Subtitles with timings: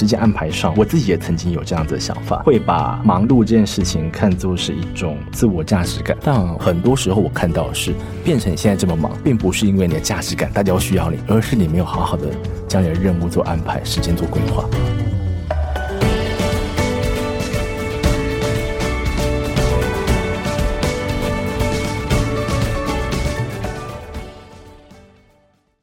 [0.00, 6.16] 时间安排上，我自己也曾经有这样子的想法，会把忙碌这件事情看作是一种自我价值感。
[6.22, 7.92] 但很多时候我看到的是，
[8.24, 12.28] 变成你现在这么忙，并不是因为你的价值感大家要需要你，而是你没有好好的
[12.66, 14.64] 将你的任务做安排，时间做规划。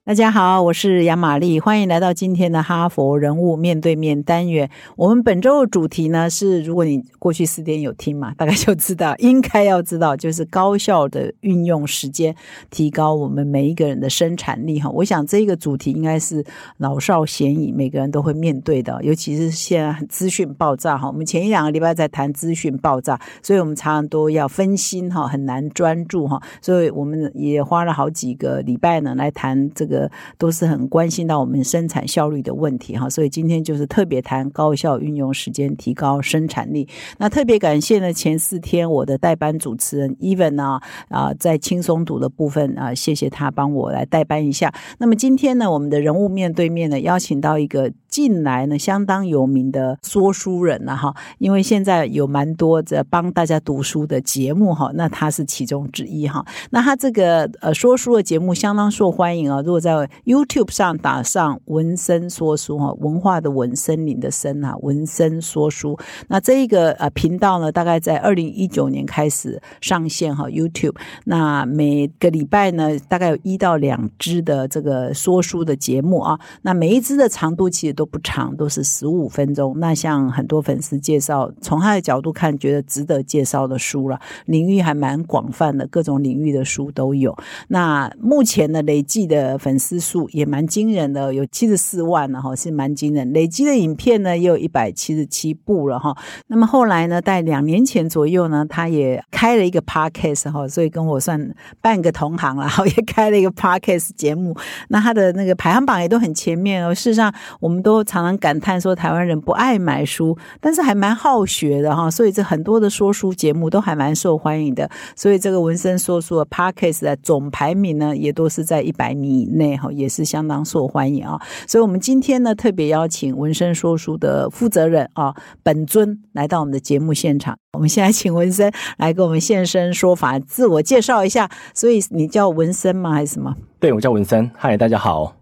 [0.08, 4.70] 大家好，我是杨玛丽，欢迎来到今天的哈佛人物面对面单元。
[4.96, 12.34] 我们本周的主题呢是，如果你过去四天有听嘛，大概就知道，应该要知道，就是高效的运用时间，
[12.70, 14.90] 提高我们每一个人的生产力哈。
[14.91, 16.42] 我想这个主题应该是
[16.78, 21.09] 老少咸宜，每个人都会面对的，尤其是现在资讯爆炸哈。
[21.09, 26.42] 我们前一两个礼拜在谈资讯爆炸，所以我们常常都要分心哈，很难专注哈。
[26.62, 29.97] 所以我们也花了好几个礼拜呢来谈这个。
[30.38, 36.88] 都是很关心到我们生产效率的问题哈，所以今天就是特别谈高效运用时间，提高生产力。
[37.18, 44.73] 那特别感谢呢，前四天我的代班主持人 Even 呢啊，在轻松读的部分啊，谢谢他帮我来代班一下。
[44.98, 56.44] 那么今天呢，我们的人物面对面呢，邀请到一个近来呢相当有名的说书人了哈，因为现在有蛮多在帮大家读书的节目哈，那他是其中之一哈。
[56.72, 65.97] 那他这个呃说书的节目相当受欢迎啊，如果在在 YouTube 上打上文森说书哈，文化的文森林的森啊，文森说书。
[66.27, 70.95] 那这一个呃频道呢，大概在二零一九年开始上线哈 YouTube。
[71.23, 76.38] 那每个礼拜呢，大概有一到两支的这个说书的节目啊。
[76.63, 79.80] 那每一支的长度其实都不长，都是十五分钟。
[79.80, 87.33] 那像很多粉丝介绍，从他的角度看，觉得值得介绍的书了，领域还蛮广泛的，各种领域的书都有。
[87.69, 93.31] 那目前呢，累计的粉丝数也蛮惊人的，有七十四万了哈，是蛮惊人。
[93.33, 96.16] 累积的影片呢，也有一百七十七部了哈。
[96.47, 104.55] 那么后来呢，在两年前左右呢，他也开了一个 podcast 哈，所以跟我算半个同行了，然 后也开了一个 podcast 节目。
[104.89, 106.94] 那他的那个排行榜也都很前面哦。
[106.94, 112.09] 事实上，我们都常常感叹说，台湾人不爱买书，但是还蛮好学的哈。
[112.09, 114.89] 所以这很多的说书节目都还蛮受欢迎的。
[115.15, 119.92] 所以这个文森说书的 podcast 的总排名呢，也都是在一百名以内哈。
[119.92, 125.33] 也是相当受欢迎啊，所以，我们今天呢，特别邀请纹身说书的负责人啊，
[125.64, 127.58] 本尊来到我们的节目现场。
[127.73, 131.50] 我们现在请纹身来给我们现身说法，自我介绍一下。
[131.74, 133.12] 所以，你叫纹身吗？
[133.12, 133.56] 还是什么？
[133.80, 134.50] 对，我叫纹身。
[134.56, 135.36] 嗨，大家好。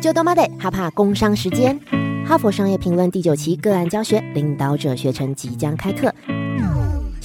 [0.00, 1.78] 就多妈得哈怕工商时间，
[2.26, 6.12] 哈佛商业评论第九期个案教学领导者学程即将开课。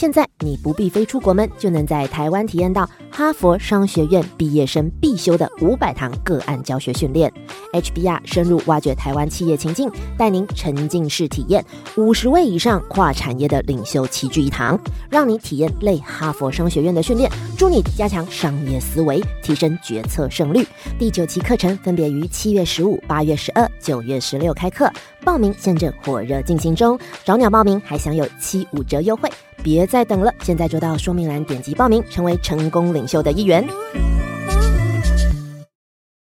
[0.03, 7.31] 现在你不必飞出国门，就能在台湾体验到哈佛商学院毕业生必修的五百堂个案教学训练。
[7.72, 11.63] HBR 深入挖掘台湾企业情境，带您沉浸式体验
[11.96, 14.78] 五十位以上跨产业的领袖齐聚一堂，
[15.09, 20.68] 让你体验类哈佛商学院的训练，助你加强商业思维，提升决策胜率。
[21.00, 24.92] 第九期课程分别于七月十五、八月十二、九月十六开课，
[25.24, 29.31] 报名现正火热进行中，早鸟报名还享有七五折优惠。
[29.63, 33.66] 别再等了，现在就到说明栏点击报名，成为成功领袖的一员。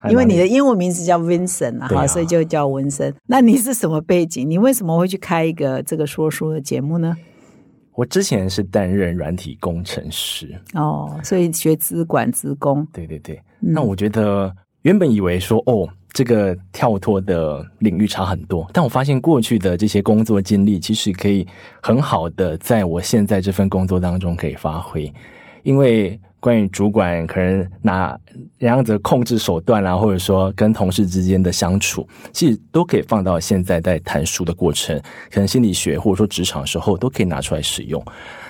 [0.08, 3.14] 因为你的英文名字叫 Vincent 啊，哈，所以就叫文森。
[3.26, 4.48] 那你是什么背景？
[4.48, 7.14] 你为什么会去开一个这个说书的节目呢？
[7.92, 12.86] 我之前是担任软体工程师哦，所以学资管资工。
[12.91, 14.50] 对对对，那我觉得
[14.82, 15.86] 原本以为说哦。
[16.16, 21.47] 这个跳脱的领域差很多，但我发现过去的这些工作经历，其实可以
[21.82, 25.12] 很好的在我现在这份工作当中可以发挥。
[25.62, 28.19] 因为关于主管可能哪
[28.60, 34.98] 样子控制手段啦，或者说跟同事之间的相处，其实都可以放到现在在谈书的过程，
[35.31, 38.03] 可能心理学或者说职场的时候都可以拿出来使用。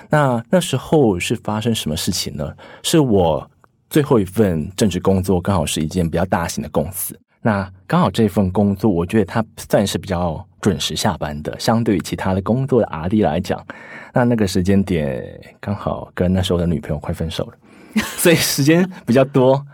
[0.09, 2.49] 那那时候是发生什么事情呢？
[2.81, 3.45] 是我
[3.89, 7.19] 最后一份正职工作，刚好是一件比较大型的公司。
[7.47, 13.65] 那刚好这份工作，我觉得它算是比较准时下班的，相对于其他的工作的 R D 来讲，
[14.13, 15.23] 那那个时间点
[15.61, 17.53] 刚好跟那时候的女朋友快分手了，
[18.17, 19.65] 所以时间比较多。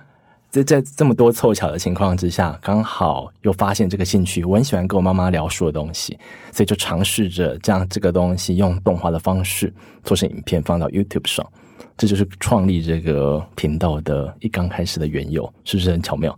[0.52, 6.16] 在在这么多凑巧的情况之下，刚好又发现这个兴趣，我很喜欢跟我妈妈聊书的东西，
[6.52, 9.74] 所以就尝试着将这个东西用动画的方式
[10.04, 11.44] 做成影片，放到 YouTube 上。
[11.95, 16.38] 这就是创立这个频道的一刚开始的缘由，是不是很巧妙？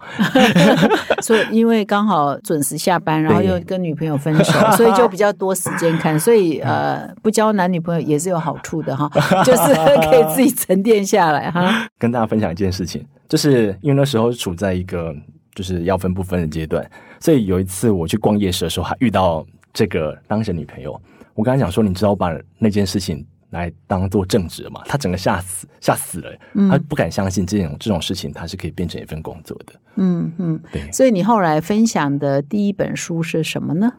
[1.23, 6.19] 所以因为刚好准时下班，然后又跟女朋友分手，所以就比较多时间看。
[6.19, 9.09] 所以呃，不交男女朋友也是有好处的哈，
[9.43, 9.73] 就是
[10.09, 11.87] 可以自己沉淀下来哈。
[11.97, 15.15] 跟大家分享一件事情，就是因为那时候处在一个
[15.53, 16.85] 就是要分不分的阶段。
[17.19, 20.99] 所以有一次我去逛夜市的时候，还遇到这个当时的女朋友。
[21.33, 26.31] 我跟她讲说：“你知道我把那件事情来当做正职嘛？”他整个吓死，吓死了。
[26.69, 29.73] 他不敢相信这种这种事情，他是可以变成一份工作的。
[29.95, 33.91] 嗯嗯，对，所以你后来分享的第一本书是什么呢？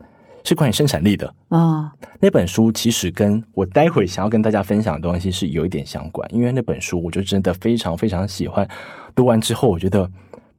[0.44, 8.68] 是关于生产力的啊、那本书，其实跟我待会想要跟大家分享的东西是有一点相关，因为那本书我就真的非常非常喜欢。
[9.12, 10.08] 读完之后，我觉得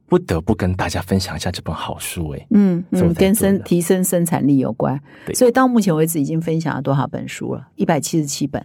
[0.06, 2.46] 不得不跟大家分享一下这本好书、欸。
[2.50, 5.00] 嗯嗯，跟生提升生产力有关。
[5.24, 7.66] 对所以到目前为止已经分享了多少本书了？
[7.76, 8.62] 一百七十七本，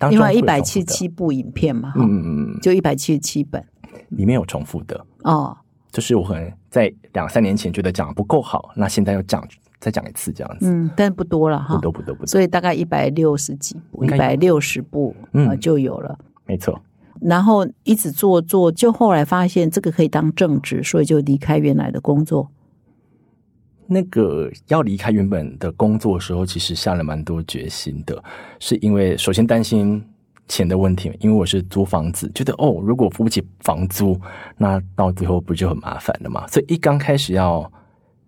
[0.00, 3.62] 当中会有因为一百七十七部影片嘛，嗯嗯嗯嗯，就一百七十七本。
[4.08, 5.56] 里面有重复的，哦。
[5.92, 9.46] 就是我可能在两三年前觉得讲的不够好，那现在又讲
[9.78, 15.48] 再讲一次这样子，嗯，但不多了哈，不多不多不多，所以大概一百六十几部，一百六十部嗯。
[15.48, 16.18] 呃就有了。
[16.46, 16.80] 没错。
[17.20, 22.48] 然后一直做做，就后来发现这个可以当正职，所以就离开原来的工作。
[23.92, 28.22] 那个要离开原本的工作的时候，其实下了蛮多决心的，
[28.60, 30.00] 是因为首先担心
[30.46, 34.16] 钱的问题，因为我是租房子，觉得哦，如果付不起房租，
[34.56, 36.46] 那到最后不就很麻烦了嘛？
[36.46, 37.68] 所以一刚开始要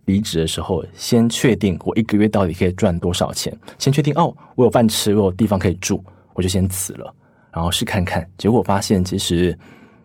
[0.07, 6.03] 离职的时候，先确定我一个月到底可以赚多少钱，先确定哦，我有饭吃，我有地方可以住，
[6.35, 7.15] 我就先辞了，
[7.53, 8.29] 然后试看看。
[8.37, 9.57] 结果发现其实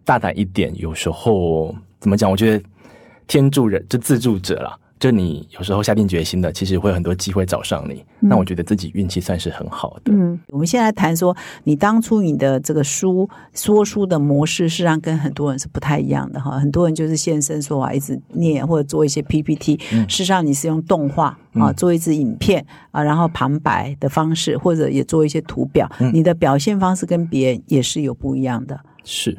[0.06, 2.30] 大胆一点，有时候怎么讲？
[2.30, 2.64] 我觉得
[3.26, 4.78] 天助人，就自助者啦。
[5.00, 8.04] 就你有时候下定决心的，其实会有很多机会找上你。
[8.20, 10.12] 那我觉得自己运气算是很好的。
[10.12, 16.60] 嗯，我们现在谈说，你当初你的这个书说书的模式，事实上跟很多人是不太一样的哈。
[16.60, 28.80] 很多人就是现身说法，一直念或者做一些 PPT，、事实上你是用动画啊，做一支影片啊，然后旁白的方式，或者也做一些图表，你的表现方式跟别人也是有不一样的。
[29.04, 29.38] 是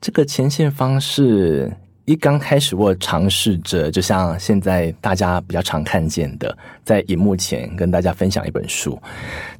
[0.00, 1.72] 这个前线方式，
[2.08, 8.98] 一刚开始我尝试着，就像现在大家比较常看见的，在荧幕前跟大家分享一本书，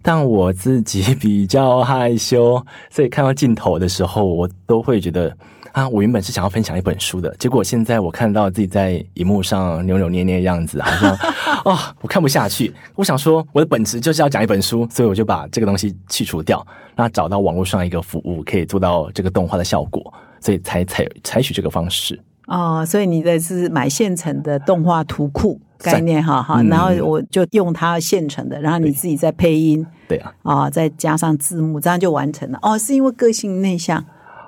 [0.01, 5.37] 但我自己比较害羞，所以看到镜头的时候，我都会觉得。
[5.73, 11.15] 啊，我原本是想要分享一本书的，结果现在我看到自己在荧幕上扭扭捏捏的样子，好像
[11.63, 12.75] 啊、 我看不下去。
[12.95, 16.67] 我想说，我的本质就是要讲一本书，所以我就把这个东西去除掉，
[16.97, 22.19] 那找到网络上一个服务，可以做到这个动画的效果，所以才采采取这个方式。
[22.49, 32.59] 哦，所以你的是买现成的动画图库概念哈哈，嗯然后我就用它现成的，然后你自己再配音对啊，啊，再加上字幕，这样就完成了。
[32.63, 34.03] 哦，是因为个性内向。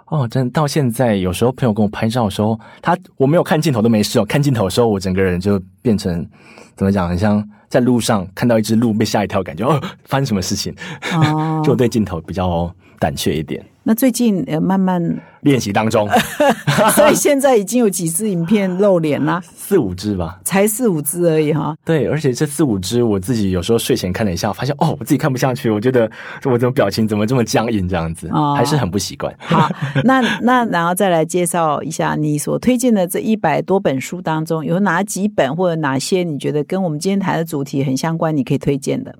[0.06, 6.26] 哦，真的到现在，有时候朋友跟我拍照的时候，他我没有看镜头都没事哦，看镜头的时候，我整个人就变成
[6.75, 10.75] 怎么讲，很像在路上看到一只鹿被吓一跳，感觉哦，发生什么事情？
[11.12, 11.61] 哦。
[11.62, 13.61] 就我对镜头比较胆怯一点。
[13.82, 15.02] 那最近呃慢慢，
[15.41, 16.06] 练习当中，
[16.94, 20.38] 所以现在已经有几支影片露脸啦，四五支吧。
[20.44, 21.75] 才四五支而已哈。
[21.82, 26.08] 对，而且这四五支我自己有时候睡前看了一下，发现哦，我自己看不下去，我觉得
[26.44, 29.35] 我怎么表情怎么这么僵硬，这样子，哦还是很不习惯。
[29.38, 29.69] 好，
[30.05, 39.17] 那那然后再来介绍一下你所推荐的这一百多本书当中，有哪几本或者哪些你觉得跟我们今天谈的主题很相关，你可以推荐的？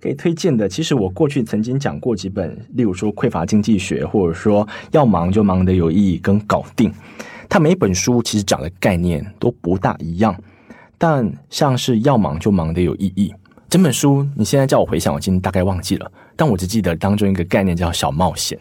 [0.00, 6.90] 可以推荐的，其实我过去曾经讲过几本，例如说《匮乏经济学》，或者说《要忙就忙得有意义》跟《搞定》，
[7.48, 10.34] 它每本书其实讲的概念都不大一样，
[10.96, 13.34] 但像是要忙就忙得有意义，
[13.68, 18.58] 整本书你现在叫我回想，我已经大概忘记了，但我只记得当中一个概念叫小冒险。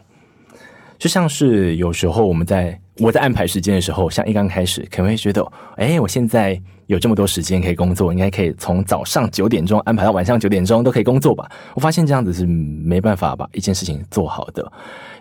[0.97, 11.49] 就像是有时候我们在我在安排时间的时候，像一刚开始可能会觉得，哎，我现在有这么多时间可以工作，应该可以从早上九点钟安排到晚上九点钟都可以工作吧？
[11.75, 14.71] 我发现这样子是没办法把一件事情做好的，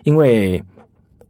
[0.03, 0.63] 因为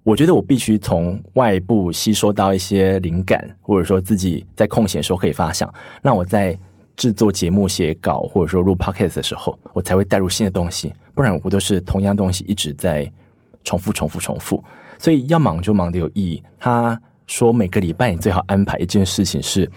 [0.04, 6.58] 我觉得我必须从外部吸收到一些灵感，或者说自己在空闲的时候可以发想，那我在
[6.96, 13.12] 制作节目、写稿或者说录 podcast 的时候，我才会带入新的东西，不然我都是同样东西一直在
[13.66, 14.64] 重复、重复、重复。
[14.98, 16.42] 所以要忙就忙得有意义。
[16.60, 19.70] 他说每个礼拜你最好安排一件事情是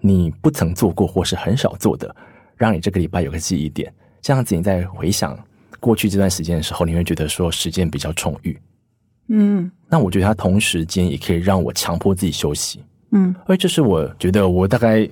[0.00, 2.14] 你不曾做过或是很少做的，
[2.56, 3.92] 让你这个礼拜有个记忆点。
[4.20, 5.38] 这样子你在回想
[5.78, 8.58] 过去这段时间的时候，你会觉得说时间比较充裕。
[9.28, 15.08] 嗯那我觉得他同时间也可以让我强迫自己休息，嗯，而这是我觉得我大概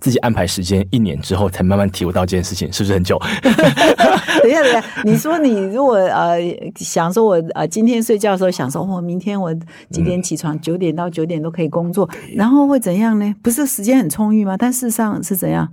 [0.00, 3.18] 自己安排时间一年之后才慢慢体悟到这件事情，是不是很久？
[4.42, 6.38] 等一下，等一下，你说你如果呃
[6.76, 9.52] 想说我呃今天睡觉的时候想说我、哦、明天我
[9.90, 13.34] 几点起床，九、点到九点都可以工作，然后会怎样呢？
[13.42, 14.56] 不是时间很充裕吗？
[14.56, 15.68] 但事实上是怎样？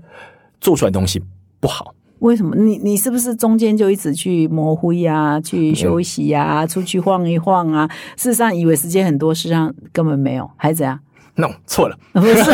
[0.62, 1.22] 做出来的东西
[1.60, 2.56] 不好，为什么？
[2.56, 7.88] 你你是不是中间就一直去模糊呀、去休息呀、出去晃一晃啊？
[8.15, 10.98] 事实上以为时间很多，事实上根本没有，还怎样？
[11.36, 12.52] ，no 错了， 不是，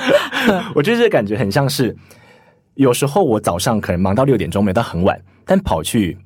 [0.74, 1.96] 我觉得这个感觉很像是，
[2.74, 6.16] 有时候我早上可能忙到六点钟，没有到很晚，但跑去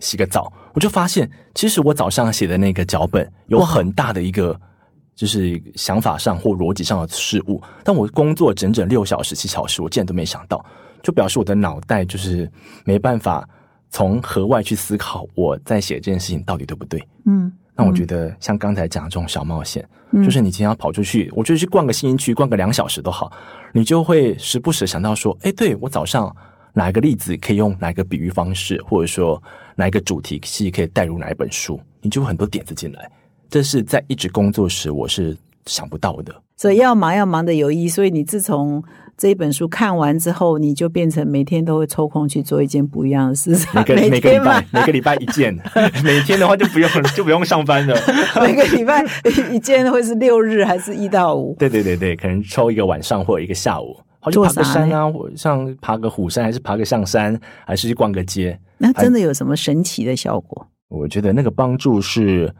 [0.00, 4.58] 洗个澡，我就发现，其实我早上写的那个脚本有很大的一个，
[5.14, 7.60] 就是想法上或逻辑上的事物。
[7.82, 10.64] 但我工作整整六小时、七小时，我竟然都没想到，
[11.02, 12.50] 就表示我的脑袋就是
[12.84, 13.48] 没办法
[13.90, 17.02] 从河外去思考我在写这件事情到底对不对。
[17.26, 19.88] 嗯，那我觉得像刚才讲的这种小冒险，
[20.24, 23.30] 就是你今天要跑出去，我觉得去逛个新区，逛个两小时都好，
[23.72, 26.34] 你就会时不时想到说，哎，对我早上
[26.72, 29.40] 哪一个例子可以用哪一个比喻方式，或者说
[29.76, 33.08] 哪一个主题系可以带入哪一本书，你就会很多点子进来。
[33.48, 36.34] 这是在一直工作时我是想不到的。
[36.56, 37.88] 所以要忙要忙的有意义。
[37.88, 38.82] 所以你自从
[39.18, 43.50] 这一本书看完之后，你就变成每天都会抽空去做一件不一样的事。
[43.74, 45.52] 每个 每个礼拜，每个礼拜一件，
[46.04, 47.96] 每天的话就不用就不用上班了。
[48.40, 49.04] 每个礼拜
[49.50, 51.56] 一件会是六日还是一到五？
[51.58, 58.56] 对对对对，可能抽一个晚上或者一个下午，好去爬个山啊，或像爬个虎山，还是爬个象山，还是去逛个街。
[58.78, 60.64] 那真的有什么神奇的效果？
[60.88, 62.54] 我觉得那个帮助是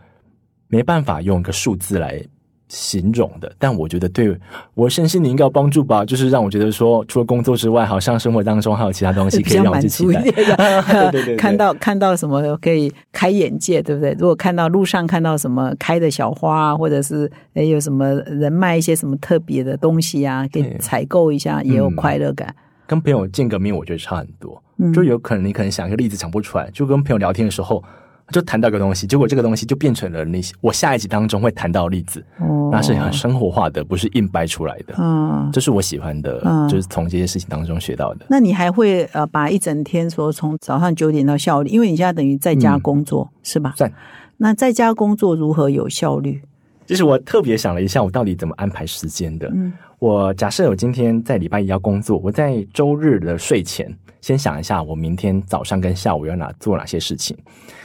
[0.66, 2.20] 没办法用一个数字来
[2.68, 4.36] 形容的，但我觉得对
[4.74, 10.30] 我身心灵应该有帮助吧，就是让我觉得说，除了工作之外，好像生活当中还有其他东西可以让我较满足一去期待。
[10.30, 14.14] 点的，对对对看到看到什么可以开眼界，对不对？
[14.18, 22.54] 如果看到路上看到什么开的小花，或者是诶有什么人卖一些什么特别的东西啊，可以采购一下，也有嗯快乐感。
[22.86, 24.62] 跟朋友见个面，我觉得差很多。
[24.80, 27.82] 嗯就有可能你可能想一个例子想不出来，就跟朋友聊天的时候，
[28.30, 34.94] 就谈到一个东西，结果这个东西就变成了那些我下一集当中会谈到的例子，哦那是很生活化的，不是硬掰出来的。
[34.98, 35.48] 嗯。
[35.52, 38.26] 这是我喜欢的，嗯就是从这些事情当中学到的。
[38.28, 43.72] 那你还会呃把一整天说从早上九点到下午，因为你现在等于在家嗯工作、是吧？
[43.76, 43.90] 在
[44.36, 46.42] 那在家工作如何有效率？
[46.86, 49.48] 就是我特别想了一下，我到底怎么安排时间的。
[49.54, 57.36] 嗯我假设我今天在礼拜一要工作，我在周日的睡前先想一下，我明天早上跟下午要哪做哪些事情。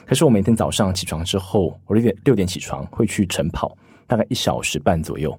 [0.06, 5.36] 可是我每天早上起床之后，我六点六点起床会去晨跑，大概一小时半左右。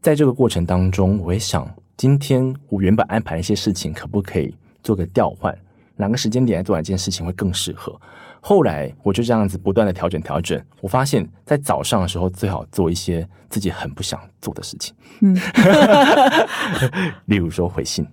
[0.00, 4.54] 在这个过程当中，我会想，今天我原本安排一些事情，可不可以
[4.84, 5.52] 做个调换？
[5.96, 7.98] 哪个时间点来做哪件事情会更适合？
[8.48, 15.36] 后来我就这样子不断的调整调整，我发现，在早上的时候最好做一些自己很不想做的事情，嗯，
[17.26, 18.06] 例如说回信，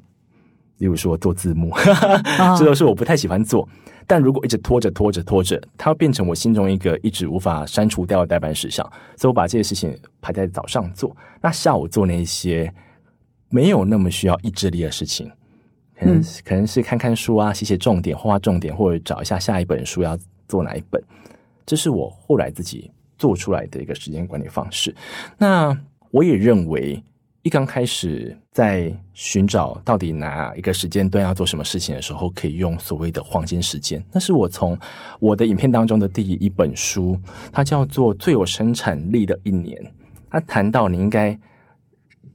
[0.79, 3.69] 例如说做字幕，啊 这都是我不太喜欢做。
[4.07, 8.83] 但如果一直拖着拖着拖着，它会变成我心中一个一直无法删除掉的代办事项，
[9.15, 11.15] 所以我把这些事情排在早上做。
[11.43, 12.73] 那下午做那些
[13.49, 15.31] 没有那么需要意志力的事情，
[16.03, 20.17] 可能、嗯可能是看看书啊，写写重点，画画重点，或者找一下下一本书要
[20.48, 21.01] 做哪一本。
[21.65, 24.93] 这是我后来自己做出来的一个时间管理方式。
[25.38, 25.75] 那
[26.12, 27.01] 我也认为，
[27.41, 34.03] 一刚开始在寻找到底哪一个时间段要做什么事情的时候，可以用所谓的黄金时间。
[34.12, 34.77] 那是我从
[35.19, 37.17] 我的影片当中的第一本书，
[37.51, 39.81] 它叫做《最有生产力的一年》。
[40.29, 41.38] 它谈到你应该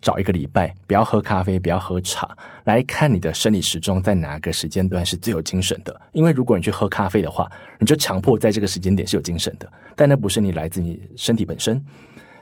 [0.00, 6.00] 找一个礼拜，不要喝咖啡，不要喝茶，来看你的生理时钟在哪个时间段是最有精神的。
[6.12, 11.82] 因为如果你去喝咖啡的话，你就强迫在这个时间点是有精神的，但那不是你来自你身体本身。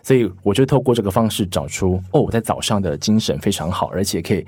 [0.02, 4.46] 所以我就透过这个方式找出，哦，我在早上的精神非常好，而且可以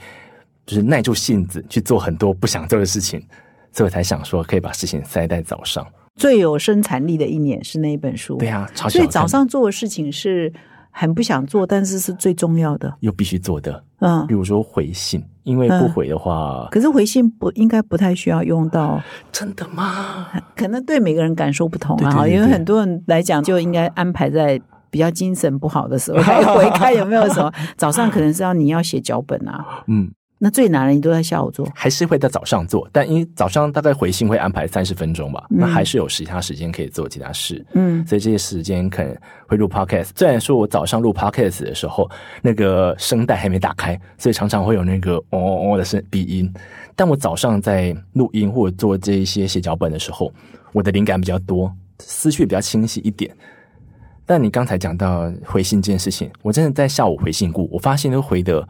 [0.67, 3.19] 就是耐住性子去做很多不想做的事情，
[3.73, 5.85] 所以我才想说可以把事情塞在早上。
[6.15, 8.37] 最有生产力的一年是那一本书。
[8.37, 10.53] 对啊，超所以早上做的事情是
[10.99, 12.93] 很不想做，但是是最重要的。
[12.99, 19.01] 又必须做的，嗯比，如说回信，因为不回的话，可是回信不应该不太需要用到，
[19.31, 20.27] 真的吗？
[20.57, 21.99] 可能对每个人感受不同啊。
[21.99, 27.53] 对对对对因为很多人来讲，就应该安排在比较精神不好的时候 来回看有没有什么。
[27.77, 31.69] 早上可能是要你要写脚本啊，嗯，那最难的你都在下午做。
[31.75, 37.65] 还是会在早上做，但因为早上大概回信会安排三十分钟吧，那还是有其他时间可以做其他事。
[37.75, 39.17] 嗯所以这些时间可能
[39.47, 40.11] 会录 podcast。
[40.15, 42.09] 虽然说我早上录 podcast 的时候，
[42.41, 46.53] 那个声带还没打开，所以常常会有那个哦哦哦的声鼻音。
[46.95, 50.33] 但我早上在录音或者做这一些写脚本的时候，
[50.73, 53.35] 我的灵感比较多，思绪比较清晰一点。
[54.25, 58.67] 但你刚才讲到回信这件事情，我真的在下午回信过，我发现都回的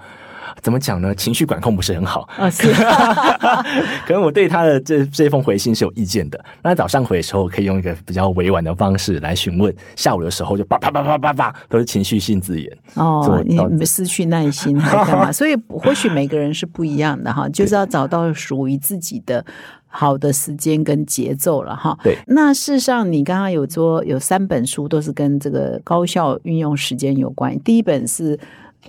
[0.60, 1.14] 怎么讲呢？
[1.14, 2.72] 情绪管控不是很好，啊，是
[4.06, 6.44] 可能我对他的这这封回信是有意见的。
[6.62, 12.70] 那早上回的时候，可以用一个比较委婉的方式来询问；下午的时候就叭叭叭叭叭叭，都是情绪性字眼。
[12.94, 15.30] 哦，你失去耐心还干嘛？
[15.32, 19.44] 所以或许每个人是不一样的哈，就是要找到属于自己的
[19.86, 21.96] 好的时间跟节奏了哈。
[22.02, 28.38] 对，那事实上你刚刚有说有三本书都是跟这个高效运用时间有关，第一本是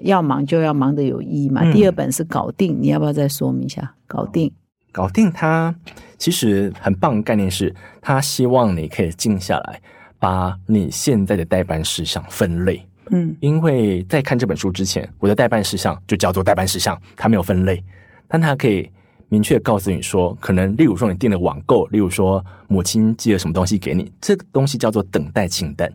[0.01, 1.73] 要忙就要忙的有意义嘛，嗯。
[1.73, 3.93] 第二本是搞定，你要不要再说明一下？
[4.07, 4.51] 搞定，
[4.91, 5.73] 搞定它，
[6.17, 9.81] 其实很棒的概念是，他希望你可以静下来，
[10.17, 12.85] 把你现在的代办事项分类。
[13.11, 13.35] 嗯。
[13.39, 17.83] 因为在看这本书之前，我的代办事项就叫做代办事项，它没有分类，
[18.27, 18.89] 但它可以
[19.27, 25.91] 明确告诉你说，可能例如说你订了网购，例如说母亲寄了什么东西给你，这个东西叫做等待清单，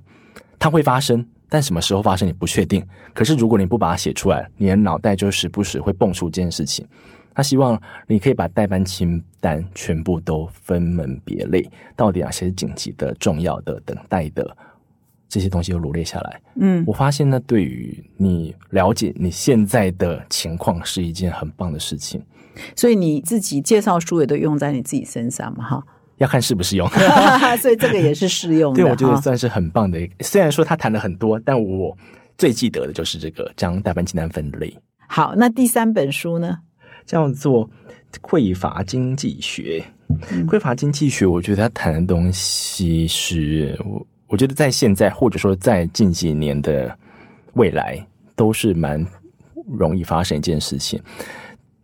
[0.58, 2.84] 它会发生，但什么时候发生你不确定。
[3.12, 6.84] 可是如果你不把它写出来，你的脑袋就时不时会蹦出这件事情。
[7.32, 14.56] 他希望你可以把代办清单全部都分门别类，到底哪些是紧急的、重要的、等待的，
[15.28, 16.40] 这些东西都罗列下来。
[16.56, 22.20] 嗯我发现呢，对于你了解你现在的情况是一件很棒的事情。
[22.74, 25.86] 所以你自己介绍书也都用在你自己身上嘛哈，
[26.18, 26.88] 要看适不适用。
[27.60, 30.14] 所以这个也是适用的对，我觉得算是很棒的一个。
[30.24, 31.96] 虽然说他谈了很多，但我
[32.36, 34.76] 最记得的就是这个将代办清单分类，
[35.08, 36.58] 好，那第三本书呢？
[37.06, 37.68] 叫做
[38.22, 39.84] 匮乏经济学。
[40.46, 46.96] 匮乏经济学，我觉得他谈的东西是我，我觉得在现在或者说在近几年的
[47.54, 47.98] 未来，
[48.36, 49.04] 都是蛮
[49.66, 51.00] 容易发生一件事情。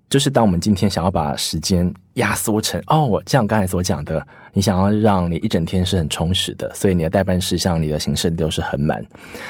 [0.09, 9.05] 就是当我们今天想要把时间压缩成哦，我像刚才所讲的，你想要让你一整天是很充实的，所以你的代办事项、你的行事都是很满。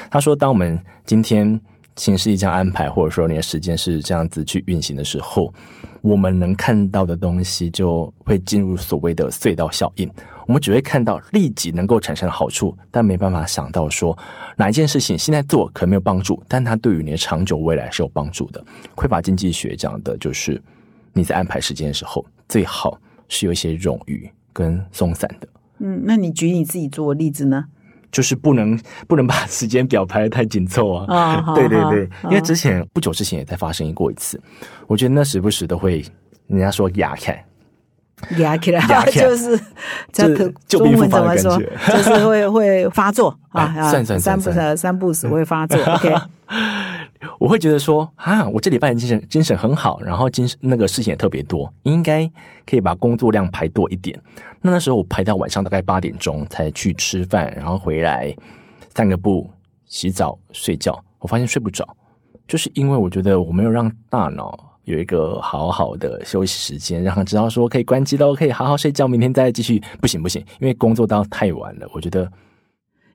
[0.09, 1.59] 他说，当我们今天
[1.95, 5.53] 行事历这样安排，或者说你的时间是这样子去运行的时候，
[6.01, 10.09] 我们能看到的东西就会进入所谓的隧道效应。
[10.47, 14.17] 我们只会看到立即能够产生的好处，但没办法想到说
[14.57, 18.63] 哪一件事情现在做可能没有帮助，但它对于你的长久未来是有帮助的。
[18.95, 20.61] 匮乏经济学讲的就是
[21.13, 25.47] 你在安排时间的时候，最好是有一些冗余跟松散的。
[25.79, 27.63] 嗯，那你举你自己做的例子呢？
[28.11, 28.77] 就是不能
[29.07, 31.15] 不能把时间表排的太紧凑啊！
[31.15, 34.37] 啊好对对对，好因为之前不久之前也在发生过一次，
[34.85, 36.03] 我觉得那时不时都会
[36.47, 37.41] 人家说压开，
[38.37, 39.59] 压起来就是
[40.67, 41.57] 中文怎么说？
[41.87, 43.89] 就是会会发作啊哎啊！
[43.89, 45.79] 算算三不算算三三不死会发作。
[45.95, 46.15] OK，
[47.39, 52.29] 我会觉得说啊，我这礼拜精神精神很好，然后精神那个事情也特别多，应该
[52.65, 54.19] 可以把工作量排多一点。
[54.61, 58.35] 那那时候我排到晚上大概八点钟才去吃饭，然后回来
[58.93, 59.49] 散个步、
[59.85, 61.03] 洗澡、睡觉。
[61.17, 61.87] 我发现睡不着，
[62.47, 69.81] 就是因为我觉得我没有让大脑有一个好好的休息时间，让他知道说可以关机喽，可以好好睡觉，明天再继续。
[69.99, 72.29] 不行不行，因为工作到太晚了，我觉得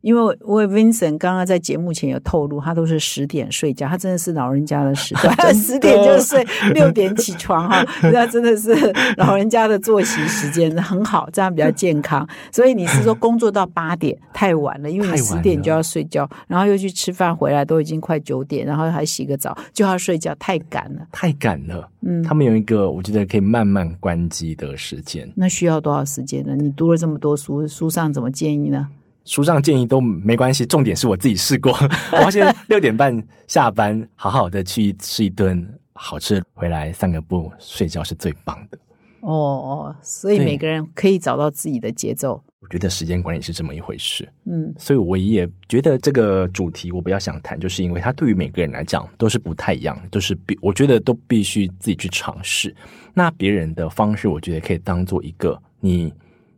[0.07, 8.73] 因为我我 Vincent 刚刚在节目前有透露，他都是十点睡觉，他真的是老人家的时段 十点就睡，六点起床哈， 那真的是
[9.17, 12.25] 老人家的作息时间很好，这样比较健康。
[12.53, 21.01] 所以你是说工作到八点太晚了，因为你十点就要睡觉，然后又去吃饭回来都已经快九点，然后还洗个澡就要睡觉，太赶了。
[21.11, 21.91] 太赶了。
[22.03, 25.29] 嗯，他们有一个我觉得可以慢慢关机的时间。
[25.35, 26.55] 那需要多少时间呢？
[26.55, 28.87] 你读了这么多书，书上怎么建议呢？
[29.27, 31.73] 书上建议都没关系，重点是我自己试过。
[32.13, 38.79] 我发现六点半下班，好好的去吃一顿好吃，回来散个步，睡觉是最棒的。
[39.21, 42.43] 哦哦，所以每个人可以找到自己的节奏。
[42.61, 52.75] 我觉得时间管理是这么一回事，嗯所以我也觉得这个主题我比较想谈，就是因为它对于每个人来讲都是不太一样，都是必我觉得都必须自己去尝试。
[53.15, 56.13] 那别人的方式，我觉得可以当做一个你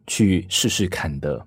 [0.06, 1.44] 去试试看的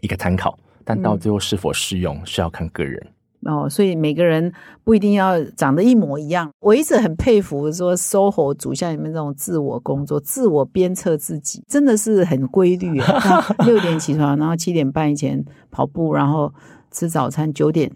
[0.00, 3.06] 一个参考，但到最后是否适用是要看个人。
[3.42, 6.50] 哦，所以每个人不一定要长得一模一样。
[6.58, 13.46] 我一直很佩服说 SOHO 组像你们这种自我工作、自我鞭策自己，真的是很规律啊。
[13.64, 16.52] 六点起床，然后七点半以前跑步，然后
[16.90, 17.88] 吃早餐，九点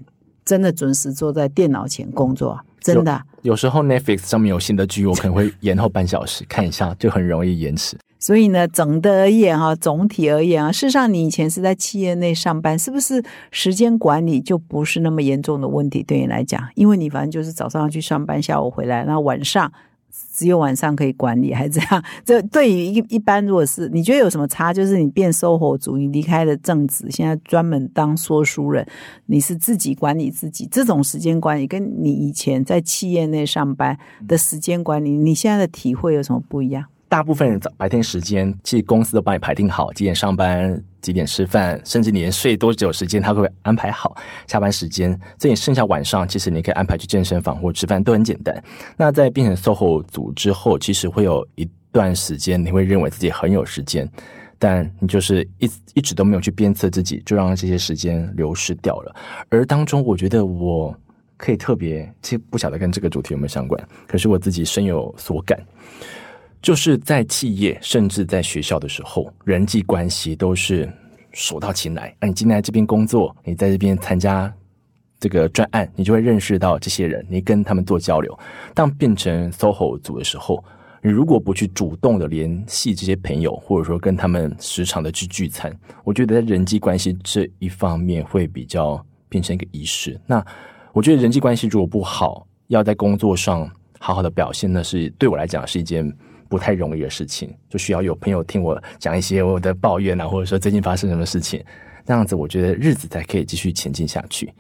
[0.45, 3.25] 真的准时坐在电脑前工作啊，真的啊。
[3.43, 7.99] 有时候 Netflix 上面有新的剧，我可能会延后半小时看一下，就很容易延迟。
[8.23, 16.05] 所以呢，总的而言哈，总体而言啊，事实上你以前是在企业内上班，是不是时间管理就不是那么严重的问题？
[16.05, 19.73] 对你来讲，因为你反正就是早上要去上班，下午回来，然后晚上
[20.33, 22.05] 只有晚上可以管理，还这样？
[22.25, 24.73] 这对于一一般，如果是你觉得有什么差？
[24.73, 28.87] 就是你变 SOHO 族，你离开了正职，现在专门当说书人，
[29.27, 36.85] 你是自己管理自己，这种时间管理跟你以前在企业内上班的时间管理，你现在的体会有什么不一样？
[37.13, 45.21] 大部分人早白天时间，其实公司都帮你排定好几点上班、几点吃饭，甚至你连睡多久时间，他都会安排好下班时间。
[45.39, 48.65] 所以剩下晚上，其实你可以安排去健身房或吃饭，都很简单。
[48.97, 54.11] 那在变成 SOHO 组之后，其实会有一段时间，你会认为自己很有时间，
[54.59, 59.15] 但你就是一一直都没有去鞭策自己，就让这些时间流失掉了。
[59.51, 60.99] 而当中，我觉得我
[61.37, 65.63] 可以特别，其实不晓得跟这个主题有没有相关，可是我自己深有所感。
[66.63, 70.89] 就是在企业，甚至在学校的时候，人际关系都是
[71.33, 72.15] 手到擒来。
[72.21, 74.51] 那你今天来这边工作，你在这边参加
[75.19, 78.39] 这个专案，你就会认识到这些人，你跟他们做交流。
[78.75, 80.63] 当变成 SOHO 组的时候，
[81.03, 90.17] 你如果不去主动的联系这些朋友，或者说跟他们时常的去聚餐，我觉得在人际关系这一方面会比较变成一个仪式。
[90.29, 90.45] 那
[90.93, 96.17] 我觉得人际关系如果不好，要在工作上好好的表现，那是对我来讲是一件。
[96.53, 101.65] 不太容易的事情，就需要有朋友听我讲一些我的抱怨啊，或者说最近发生什么事情，
[102.05, 104.53] 这样子我觉得日子才可以继续前进下去。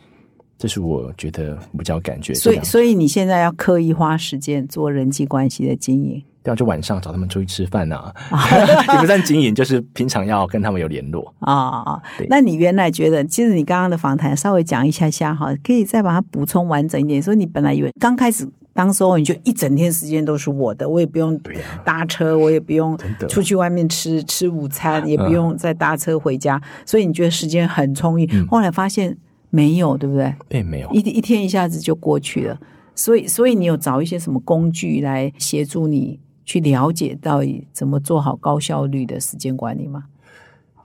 [0.56, 2.32] 这是我觉得比较感觉。
[2.32, 8.10] 所以，所以你现在要刻意花时间做人际关系的经营，对啊，就晚上找他们出去吃饭呐，
[8.94, 12.00] 也不算经营，就是平常要跟他们有联络啊。
[12.30, 17.20] 那你原来觉得，其实你刚刚的访谈稍微讲一下下哈，可以再把它补充完整一点。
[17.20, 18.48] 所以你本来以为刚开始。
[18.74, 21.38] 当时候你就一整天时间都是我的，我也不用
[21.84, 28.28] 搭车，我也不用出去外面吃吃午餐，也不用再搭车回家，所以你觉得时间很充裕。
[28.48, 29.16] 后来发现
[29.50, 30.34] 没有，对不对？
[30.48, 32.58] 并没有，一一天一下子就过去了。
[32.94, 40.04] 所以，所以你有找一些什么工具来协助你去了解到底怎么做好高效率的时间管理吗？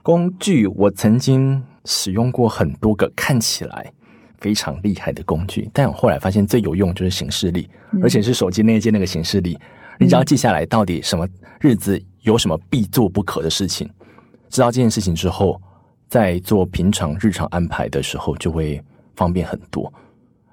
[0.02, 3.92] 工具我曾经使用过很多个，看起来。
[4.40, 7.68] 非常厉害的工具，但我后来发现最有用就是行事历，
[8.02, 9.58] 而且是手机内建那个行事历。
[9.98, 11.28] 你只要记下来到底什么
[11.60, 13.88] 日子有什么必做不可的事情，
[14.48, 15.60] 知道这件事情之后，
[16.08, 18.82] 在做平常日常安排的时候就会
[19.16, 19.92] 方便很多。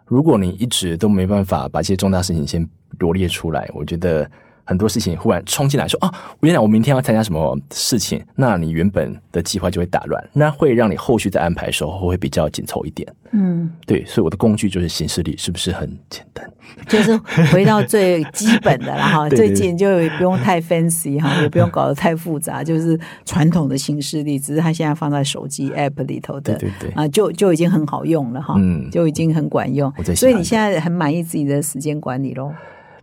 [0.06, 2.67] 如果你一直都没办法把这些重大事情先
[3.00, 4.30] 罗列出来，我觉得。
[4.65, 13.08] 很多事情忽然冲进来，说啊，原来我明天要参加什么事情，那你原本的计划就会打乱，那会让你后续在安排的时候会比较紧凑一点。
[13.32, 16.49] 嗯，对，所以我的工具就是行事历，是不是很简单？
[16.88, 17.15] 就是
[17.51, 29.93] 回到最基本的了哈， 最近就不用太 fancy 哈，也不用搞得太复杂， 就是传统的行事历，只是它现在放在手机 app 里头的，对对啊，就就已经很好用了哈，嗯，就已经很管用。
[30.15, 32.51] 所以你现在很满意自己的时间管理喽？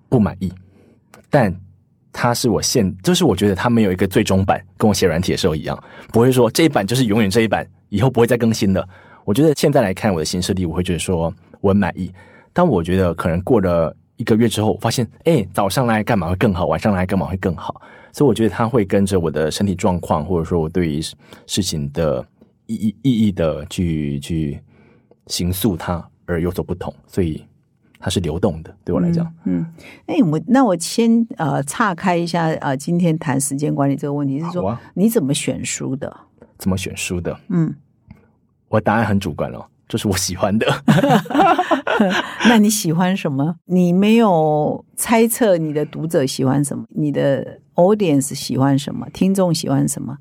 [0.08, 0.52] 不满意。
[1.32, 1.50] 但
[2.12, 8.86] 它是我现，就是我觉得它没有一个最终版，跟我写软体的时候一样，不会说这一版就是永远这一版，以后不会再更新的。
[9.24, 12.12] 我觉得现在来看我的新设立，我会觉得说我很满意。
[12.52, 17.80] 但我觉得可能过了一个月之后，发现哎，早上来干嘛会更好，晚上来干嘛会更好。
[18.12, 21.00] 所以我觉得它会跟着我的身体状况，或者说我对于
[21.46, 22.22] 事情的
[22.66, 24.60] 意义意义的去去
[25.28, 26.94] 形塑它而有所不同。
[27.06, 27.42] 所以。
[28.04, 29.64] 它是流动的，对我来讲，嗯，
[30.06, 36.12] 哎，我那我先呃岔开一下啊，今天谈时间管理这个问题是说，你怎么选书的？
[36.58, 37.38] 怎么选书的？
[37.48, 37.72] 嗯，
[38.68, 40.66] 我答案很主观哦，就是我喜欢的。
[42.48, 43.54] 那你喜欢什么？
[43.66, 50.18] 你没有猜测你的读者喜欢什么，你的 audience 喜欢什么，听众喜欢什么？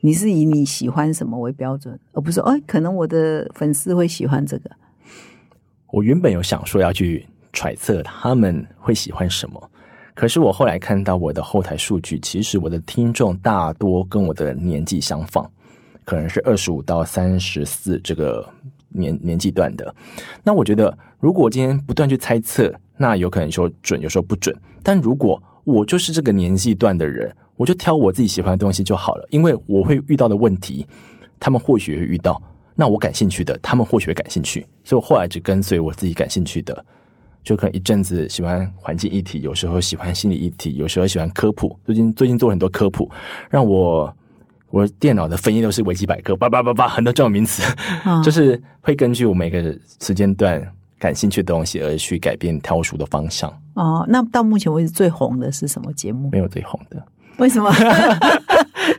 [0.00, 4.68] 你是以你喜欢什么为标准，而不是哎，可能我的粉丝会喜欢这个。
[5.92, 9.70] 我原本有想说要去揣测他们会喜欢什么，
[10.14, 15.46] 可是我后来看到我的后台数据，其实我的听众大多跟我的年纪相仿，
[16.06, 18.48] 可能是二十五到三十四这个
[18.88, 19.94] 年年纪段的。
[20.42, 24.56] 那我觉得，如果今天不断去猜测，那有可能说准，有时候不准。
[24.82, 30.86] 但如果我就是这个年纪段的人，我就挑我自己喜欢的东西就好了，因为我会遇到的问题，
[31.38, 32.40] 他们或许会遇到。
[32.74, 36.84] 那我感兴趣的，他们或许会感兴趣，所以我后来只跟随我自己感兴趣的，
[37.42, 41.78] 就可能一阵子喜欢环境议题，有时候喜欢心理议题，有时候喜欢科普。
[41.84, 43.10] 最近最近做很多科普，
[43.50, 44.14] 让我
[44.70, 47.62] 我电脑的分页都是维基百科，叭叭叭叭，很多专有名词，
[48.24, 49.62] 就是会根据我每个
[50.00, 50.62] 时间段
[50.98, 53.52] 感兴趣的东西而去改变挑书的方向。
[53.74, 56.28] 哦，那到目前为止最红的是什么节目？
[56.30, 57.02] 没有最红的，
[57.38, 57.70] 为什么？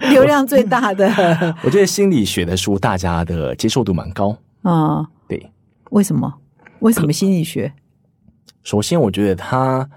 [0.09, 5.05] 流量最大的，我觉得心理学的书大家的接受度蛮高啊。
[5.27, 5.51] 对，
[5.93, 6.33] 为什么？
[6.79, 7.71] 为什么心理学？
[8.63, 9.87] 首先，我觉得它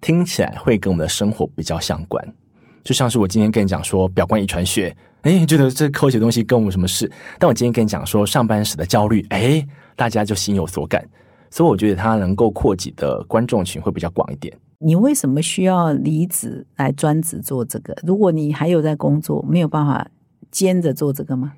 [0.00, 2.34] 听起来会跟我们的生活比较相关。
[2.82, 7.10] 就像是我今天跟你讲说表观遗传学，哎，觉得这科学东西跟我们什么事？
[7.38, 9.64] 但我今天跟你讲说上班时的焦虑，哎，
[9.94, 11.08] 大家就心有所感。
[11.50, 14.52] 所以我觉得它能够扩及的观众群会比较广一点。
[14.80, 17.96] 你为什么需要离职来专职做这个？
[18.02, 20.10] 如果你还有在工作，没有办法
[20.50, 21.52] 兼着做这个吗？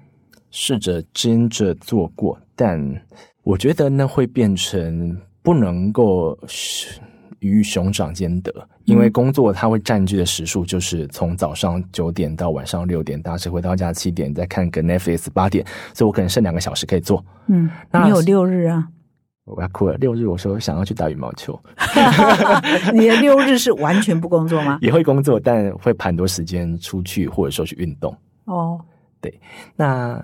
[0.50, 2.78] 试着兼着做过，但
[3.46, 6.36] 我觉得那会变成不能够
[7.38, 8.52] 鱼与熊掌兼得，
[8.86, 17.24] 因为工作它会占据的时数就是从早上九点到晚上六点，大家回到家七点再看个 Netflix 八点，所以我可能剩两个小时可以做。
[17.46, 18.88] 嗯，你有六日啊？
[19.44, 19.96] 我要哭了。
[19.98, 21.56] 六日我说想要去打羽毛球。
[22.92, 24.76] 你的六日是完全不工作吗？
[24.82, 28.12] 也会工作，但会盘多时间出去，或者说去运动。
[28.46, 28.80] 哦，
[29.20, 29.40] 对，
[29.76, 30.20] 那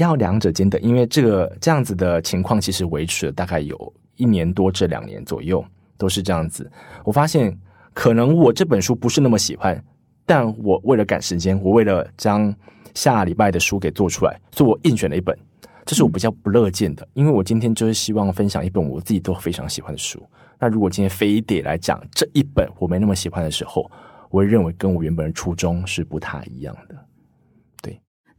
[0.00, 5.64] 要两者兼得，因为这个这样子的情况其实维持了大概有一年多这两年左右
[5.98, 6.70] 都是这样子。
[7.04, 7.56] 我发现
[7.92, 9.82] 可能我这本书不是那么喜欢，
[10.24, 12.54] 但我为了赶时间，我为了将
[12.94, 15.36] 下礼拜的书给做出来，所以我硬选了一本。
[15.84, 20.24] 这是我比较不乐见的，因为我今天就是希望分享一本我自己都非常喜欢的书。
[20.58, 23.90] 那如果今天非得来讲这一本我没那么喜欢的时候，
[24.30, 26.94] 我会认为跟我原本的初衷是不太一样的。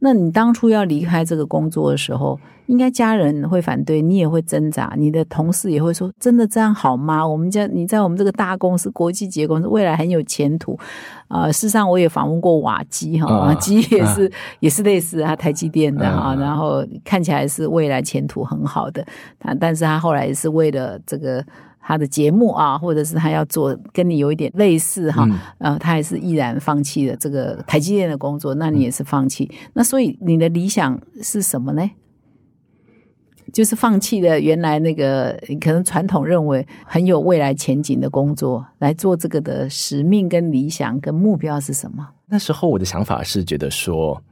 [0.04, 2.36] 那你当初要离开这个工作的时候，
[2.66, 10.76] 应该家人会反对，你也会挣扎，你的同事也会说：“真的这样好吗？”我们家你在我们这个大公司、国际结公司，未来很有前途。
[11.28, 19.06] 啊，事实上我也访问过瓦基哈，瓦基也是也是类似啊，台积电的哈，然后看起来是未来前途很好的，
[19.38, 21.44] 但但是他后来是为了这个。
[21.82, 29.50] 他的节目啊，或者是他要做跟你有一点类似哈，呃，他还是毅然放弃了这个台积电的工作，那你也是放弃。
[29.74, 31.90] 那所以你的理想是什么呢？
[33.52, 42.08] 就是放弃了原来那个可能传统认为很有未来前景的工作，来做这个的使命跟理想跟目标是什么？
[42.28, 44.22] 那时候我的想法是觉得说，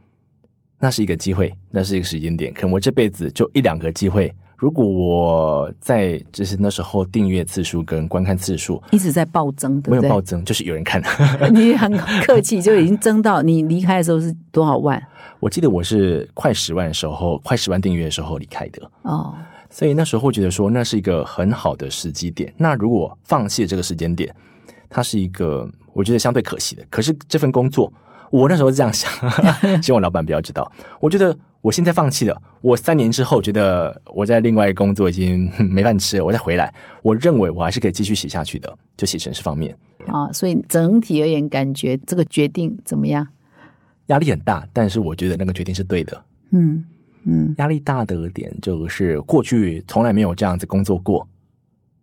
[0.79, 4.33] 那是一个机会，那是一个时间点，可能我这辈子就一两个机会。
[4.61, 11.03] 如果我在就是那时候订阅次数跟观看次数一直在暴增，没有暴增，就是有人看。
[11.51, 15.03] 你很客气，就已经增到你离开的时候是多少万？
[15.41, 18.91] 我记得我是快十万的时候，快十万订阅的时候离开的。
[19.01, 19.35] 哦，
[19.71, 22.53] 所以那时候觉得说那是一个很好的时机点。
[22.59, 24.31] 那如果放弃这个时间点，
[24.91, 26.85] 它是一个我觉得相对可惜的。
[26.91, 27.91] 可是这份工作，
[28.31, 29.11] 我那时候是这样想，
[29.83, 30.71] 希望老板不要知道。
[31.01, 31.37] 我觉得。
[31.63, 40.33] 我现在放弃了，我三年之后觉得我在另外一个工作已经 没饭吃了，我再回来，我认为我还是可以继续写下去的，就写城市方面啊。
[40.33, 43.29] 所以整体而言，感觉这个决定怎么样？
[44.07, 46.25] 压力很大，但是我觉得那个决定是对的。
[46.53, 46.83] 嗯
[47.25, 51.29] 嗯，压力大的点就是过去从来没有这样子工作过，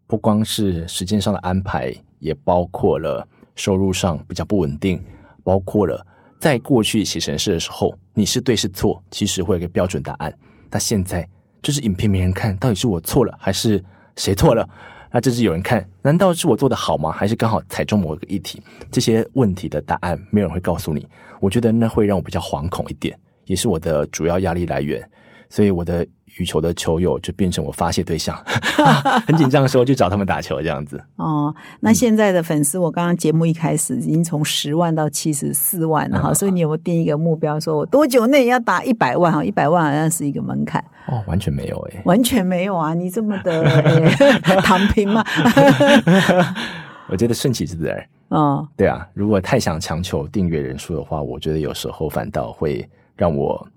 [0.05, 5.01] 不光是时间上的安排，也包括了收入上比较不稳定，
[5.43, 6.05] 包括了。
[6.39, 10.33] 在过去写程式的时候，你是对是错，其实会有个标准答案。
[10.69, 11.27] 那现在
[11.61, 13.83] 就是影片没人看，到底是我错了还是
[14.15, 14.67] 谁错了？
[15.11, 17.11] 那这是有人看，难道是我做的好吗？
[17.11, 18.61] 还是刚好踩中某一个议题？
[18.91, 21.07] 这些问题的答案没有人会告诉你。
[21.39, 25.09] 我觉得那会让我比较惶恐一点，也是我的主要压力来源。
[25.49, 26.05] 所以我的。
[26.37, 28.35] 羽球的球友就变成我发泄对象，
[29.27, 31.01] 很紧张的时候就找他们打球这样子。
[31.15, 39.43] 哦，那现在的粉丝，我刚刚节目一开始已经从十万到七十四万了哈，所以你有没有定一个目标，说我多久内要打一百万哈？
[39.43, 40.83] 一百万好像是一个门槛。
[41.07, 42.93] 哦，完全没有哎，完全没有啊！
[42.93, 43.63] 你这么的
[44.61, 45.23] 躺平嘛？
[47.09, 48.05] 我觉得顺其自然。
[48.29, 53.67] 哦，对啊，如果太想强求订阅人数的话，我觉得有时候反倒会让我。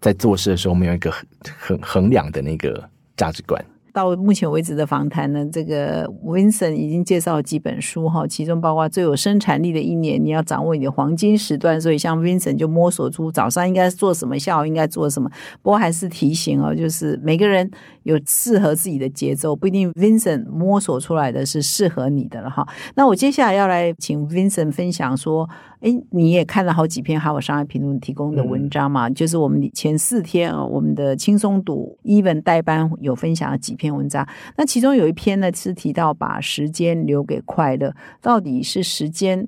[0.00, 1.26] 在做事的时候，没有一个很
[1.58, 3.64] 很衡量的那个价值观。
[3.90, 11.80] 到目前为止的访谈呢，这个 Vincent 已经介绍了几本书哈，其中包括最有生产力的一年，你要掌握你的黄金时段。
[11.80, 15.28] 所以像 Vincent 就摸索出早上应该做什么，下午应该做什么。
[15.62, 17.68] 不过还是提醒哦，就是每个人
[18.04, 22.64] 有适合自己的节奏，不一定 Vincent 摸索出来的是适合你的了哈。
[22.94, 25.48] 那我接下来要来请 Vincent 分享说。
[25.80, 29.08] 哎，你也看了好几篇《哈佛商业评论》提供的文章嘛？
[29.08, 34.26] 就是我们前四天啊，我们的轻松读 Even 代班有分享了几篇文章。
[34.56, 39.46] 那其中有一篇呢，是提到把时间留给快乐，到底是时间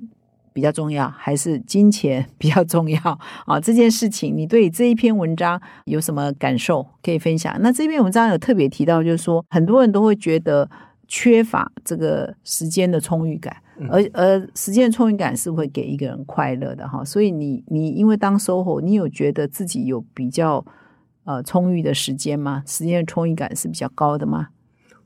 [0.53, 2.99] 比较重要，还是金钱 比较重要
[3.45, 3.59] 啊？
[3.59, 7.53] 这件事情，你对这一篇文章有什么感受可以分享？
[7.59, 10.69] 那这篇文章有特别提到，就是说很多人都会觉得
[11.13, 13.53] 缺乏这个时间的充裕感。
[13.89, 20.63] 而而时间的充裕感是会给一个人快乐的哈，所以你你因为当 SOHO，你有觉得自己有比较
[21.25, 22.63] 呃充裕的时间吗？
[22.65, 24.49] 时间的充裕感是比较高的吗？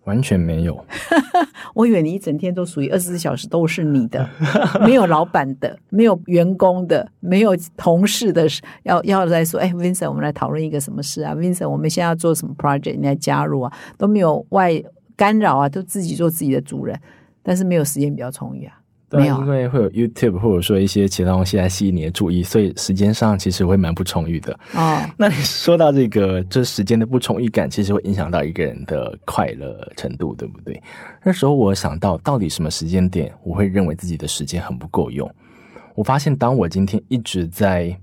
[0.04, 0.86] 完全没有。
[1.74, 4.30] 我以为你一整天都属于二十四小时都是你的，
[4.86, 8.46] 没有老板的，没有员工的，没有同事的，
[8.84, 12.98] 要要来说，哎，Vincent，我们来讨论一个什么事啊？Vincent，我们现在要做什么 project？
[12.98, 13.74] 你来加入啊？
[13.98, 14.72] 都没有外
[15.16, 17.00] 干扰啊，都自己做自己的主人，
[17.42, 18.80] 但是没有时间比较充裕啊。
[19.12, 24.52] 没有，因为会有 YouTube 或者说一些其他东西来吸引你的注意，所以时间上其实会蛮不充裕的。
[24.74, 30.82] 哦，那你说到这个，这时间的不充裕感，其实会影响到一个人的快乐程度，对不对？
[31.24, 35.32] 那时候我想到，到底什么时间点我会认为自己的时间很不够用？
[35.94, 37.98] 我发现，当我今天一直在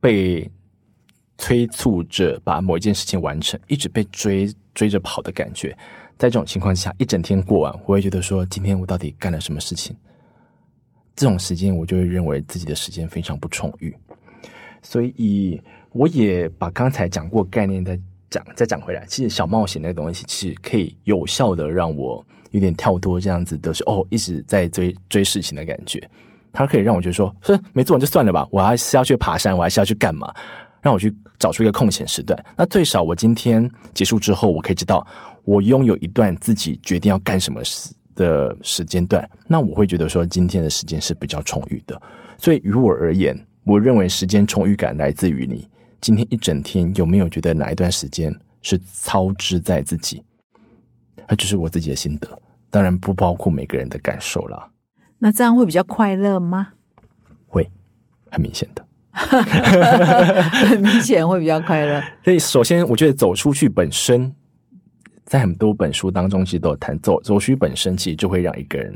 [0.00, 0.50] 被
[1.36, 5.76] 催促着把某一件事情完成，一直被追追着跑的感觉，
[6.18, 9.94] 在这种情况下，一整天过完，我会觉得说，今天我到底干了什么事情？
[11.16, 13.94] 这种时间，我就会认为自己的时间非常不充裕，
[14.82, 17.98] 所以我也把刚才讲过概念再
[18.30, 19.04] 讲再讲回来。
[19.06, 26.02] 其实小冒险那个东西，其实可以有效的让我有点跳脱这样子的是哦，一直在追追事情的感觉。
[26.52, 30.32] 它可以让我觉得说，是没做完就算了吧，我还是要去爬山，我还是要去干嘛？
[30.80, 32.44] 让我去找出一个空闲时段。
[32.56, 35.06] 那最少我今天结束之后，我可以知道
[35.44, 37.94] 我拥有一段自己决定要干什么事。
[38.16, 42.00] 的时间段，那我会觉得说今天的时间是比较充裕的，
[42.38, 45.68] 所以于我而言，我认为时间充裕感来自于你
[46.00, 50.22] 今天一整天有没有觉得哪一段时间是操之在自己，
[51.26, 54.70] 那就是我自己的心得，当然不包括每个人的感受啦。
[55.18, 56.68] 那这样会比较快乐吗？
[57.48, 57.68] 会，
[58.30, 62.00] 很明显的， 很明显会比较快乐。
[62.22, 64.32] 所以首先，我觉得走出去本身。
[65.24, 68.94] 在很多本书当中，其实都有谈走走虚本身，其实就会让一个人，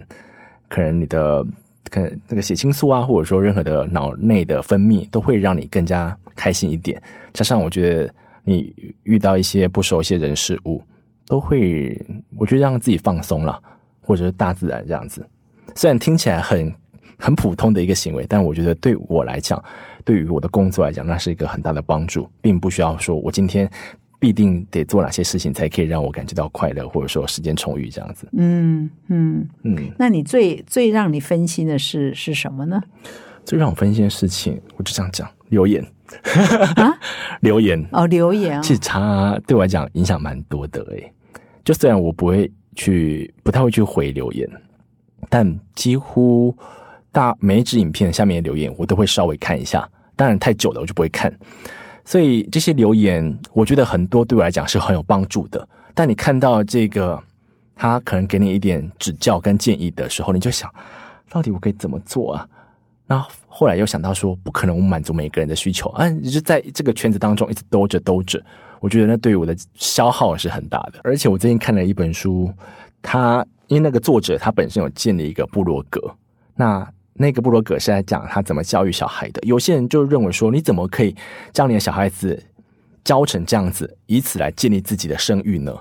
[0.69, 1.43] 可能你的
[1.91, 7.03] 可能那个血清素啊，或者说任何的脑内的分泌，都会让你更加开心一点。
[7.33, 8.15] 加上我觉得
[8.45, 10.83] 你遇到一些不熟悉的人事物，
[11.27, 11.99] 都会
[12.37, 13.59] 我觉得让自己放松了，
[14.03, 15.27] 或者是大自然这样子。
[15.75, 16.71] 虽然听起来很
[17.17, 19.63] 很普通的一个行为，但我觉得对我来讲，
[20.05, 23.69] 对于我的工作来讲，那是一个很大的帮助，并不需要说我今天。
[24.19, 28.29] 必定得做哪些事情才可以让我感觉到快乐，或者说时间充裕这样子？
[28.33, 29.93] 嗯嗯嗯。
[29.99, 32.83] 那你最最让你分心的是是什么呢？
[33.45, 35.83] 最让我分心的事情，我就这样讲，留言
[36.77, 36.99] 啊，
[37.41, 41.13] 留言哦，留言，其实它对我来讲影响蛮多的诶。
[41.65, 44.49] 就虽然我不会去，不太会去回留言，
[45.31, 46.55] 但几乎
[47.13, 49.89] 大每一支影片下面的留言，我都会稍微看一下。
[50.17, 51.33] 当然太久了，我就不会看。
[52.09, 55.69] 所以这些留言，我觉得很多对我来讲是很有帮助的。
[55.93, 57.23] 但你看到这个，
[57.77, 60.73] 他可能给你一点指教跟建议的时候，你就想，
[61.29, 62.49] 到底我可以怎么做啊？
[63.07, 66.09] 那后后来又想到说，不可能我满足每个人的需求啊！
[66.09, 68.43] 你就在这个圈子当中一直兜着兜着，
[68.81, 71.01] 我觉得那对于我的消耗是很大的。
[71.05, 72.51] 而且我最近看了一本书，
[73.03, 76.01] 他因为那个作者他本身有建立一个部落格，
[76.55, 76.91] 那。
[77.19, 79.41] 那个布罗格是在讲他怎么教育小孩的。
[79.43, 81.15] 有些人就认为说，你怎么可以
[81.53, 82.43] 将你的小孩子
[83.05, 85.77] 教成这样子，以此来建立自己的声誉呢？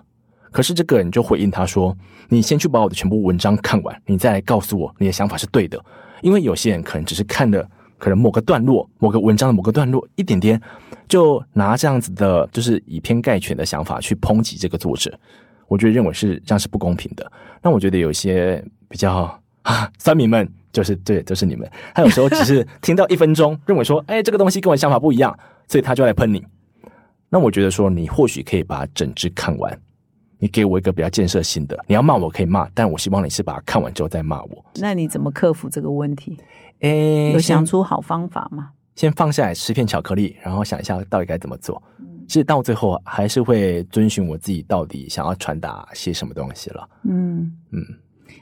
[0.52, 1.95] 可是这个人就回应他说
[2.30, 5.80] ：“你先去把我的全部文章看完，你再来告诉我你的想法是对的。
[6.21, 7.69] 因为有些人可能只是看了
[8.00, 10.60] 可能某个段落、某个文章的某个段落一点点，
[11.08, 15.19] 就拿这样子的，就是以偏概全的想法去抨击这个作者。
[15.67, 17.30] 我觉得认为是这样是不公平的。
[17.62, 21.67] 那我觉得有些比较啊，酸民们。”就是对，就是你们。
[21.95, 25.36] 他有时候只是听到一分钟，认为说，哎，这个东西跟我想法不一样，
[25.67, 26.45] 所以他就来喷你。
[27.30, 29.75] 那我觉得说，你或许可以把整支看完，
[30.38, 31.84] 你给我一个比较建设性的。
[31.88, 34.65] 你要骂我可以骂，但我希望你是把它看完之后再骂我。
[34.75, 36.38] 那你怎么克服这个问题？
[36.82, 38.69] 哎，有想出好方法吗？
[38.93, 41.82] 先放下来吃片巧克力，然后想一下到底该怎么做。
[42.27, 46.88] 其实到最后还是会遵循我自己到底想要传达些什么东西了。
[47.03, 47.84] 嗯嗯。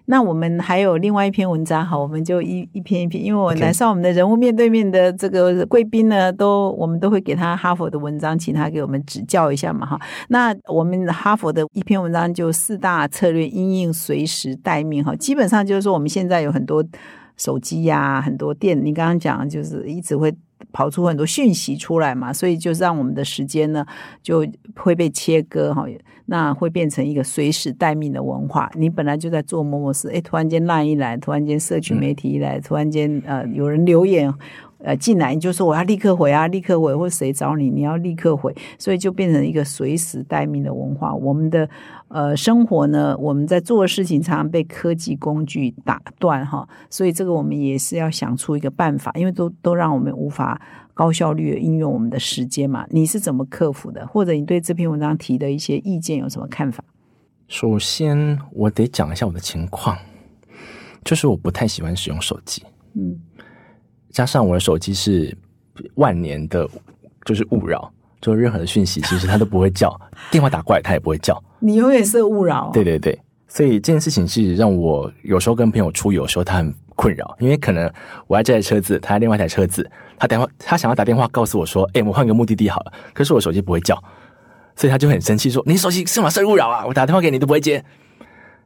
[0.06, 10.00] 那我们还有另外一篇文章，好，我们就一一篇一篇，因为我来上我们的人物面对面的这个贵宾呢，都我们都会给他哈佛的文章，请他给我们指教一下嘛，哈。
[10.30, 16.84] 那我们哈佛的一篇文章就四大策略，因应随时待命，哈，基本上就是说我们现在有很多
[17.38, 20.34] 手机呀，很多电，你刚刚讲就是一直会。
[20.72, 23.86] 跑出很多讯息出来嘛，所以就让我们的时间呢
[24.22, 25.86] 就会被切割哈，
[26.26, 28.72] 那会变成一个随时待命的文化。
[28.76, 34.34] 你本来就在做某某事，哎，突然间烂一来，突然间社群媒体一来，突然间呃有人留言。
[34.80, 41.16] 呃，进来你就说我要立刻回啊，立刻回，或谁找你，你要立刻回，所以就变成一个随时待命的文化。
[41.16, 41.68] 我们的
[42.10, 50.55] 呃生活呢，我们在做的事情常常被科技工具打断哈，所以这个我们也是要想出一个办法，因为都都让我们无法
[50.94, 52.86] 高效率的应用我们的时间嘛。
[52.90, 54.06] 你是怎么克服的？
[54.08, 56.84] 或者你对这篇文章提的一些意见有什么看法？
[57.48, 59.96] 首先，我得讲一下我的情况，
[61.04, 62.64] 就是我不太喜欢使用手机，
[62.96, 63.16] 嗯，
[64.10, 65.38] 加上我的手机是
[65.94, 66.68] 万年的，
[67.24, 69.96] 就是勿扰，就是任何的讯息其实它都不会叫，
[70.32, 71.40] 电话打过来它也不会叫。
[71.60, 72.72] 你永远是勿扰。
[72.74, 73.16] 对对对，
[73.48, 77.92] 所以这件事情是让我有时候跟朋友出游的时候，他很困扰，因为可能
[78.28, 83.96] 我爱这台车子，他在另外一台车子，他电话他想要打电话告诉我说，哎、我换个目的地好了，可是我手机不会叫，
[84.76, 86.30] 所以他就很生气说，你手机是吗？
[86.30, 87.84] 是勿扰啊，我打电话给你都不会接。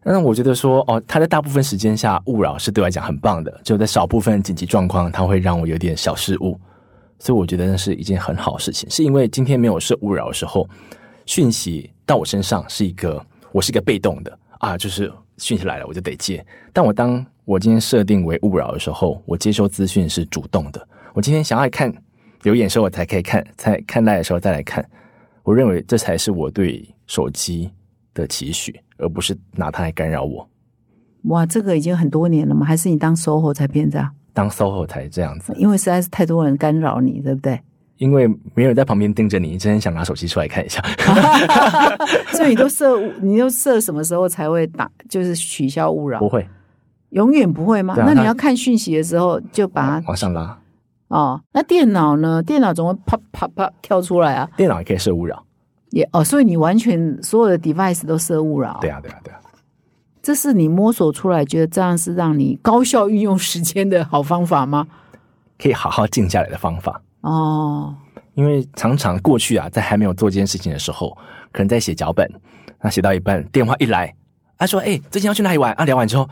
[0.01, 6.57] 那我觉得说，哦，他在大部分时间下勿扰是对我来讲很棒的，就在少部分紧急状况，他会让我有点小失误，
[7.19, 8.89] 所以我觉得那是一件很好的事情。
[8.89, 10.67] 是因为今天没有设勿扰的时候，
[11.25, 16.43] 讯息到我身上是一个，我是一个被动的啊，就是讯息来了我就得接。
[16.71, 20.87] 但我当我今天设定为勿扰的时候，我接收资讯是主动的。
[21.15, 21.91] 我今天想要看
[22.43, 24.87] 留言的时候，我才可以看，才看待的时候再来看。
[25.41, 27.67] 我认为这才是我对手机
[28.13, 30.47] 的期许，而不是拿它来干扰我。
[31.23, 32.63] 哇，这个已经很多年了吗？
[32.63, 34.07] 还是你当 SOHO 才变这样？
[34.31, 37.59] 当 SOHO 才这样子，因为实在是太多人干扰你，对不对？
[37.97, 40.79] 因为没有人在旁边盯着你，你真的想拿手机出来看一下。
[42.31, 44.87] 所以你都设，你都设什么时候才会打？
[45.09, 46.29] 就是取消勿扰不？
[46.29, 46.47] 会
[47.11, 47.95] 永远不会吗？
[47.95, 50.57] 啊那你要看讯息的时候就把它往上拉，
[51.07, 51.41] 哦。
[51.51, 52.41] 那电脑呢？
[52.43, 55.43] 电脑总会啪啪啪跳出来啊，电脑也可以设勿扰。
[55.91, 58.77] 也哦，所以你完全所有的 device 都设勿扰。
[58.79, 59.39] 对啊，对啊，对啊。
[60.21, 64.85] 这是你摸索出来，觉得这样是让你高效运用时间的好方法吗？
[65.57, 67.01] 可以好好静下来的方法。
[67.21, 67.95] 哦，
[68.35, 71.17] 因为常常过去啊，在还没有做这件事情的时候，
[71.51, 72.29] 可能在写脚本，
[72.81, 74.13] 那写到一半，电话一来，
[74.57, 76.29] 他说：“哎、最近要去哪里玩？”啊，聊完之后，哇，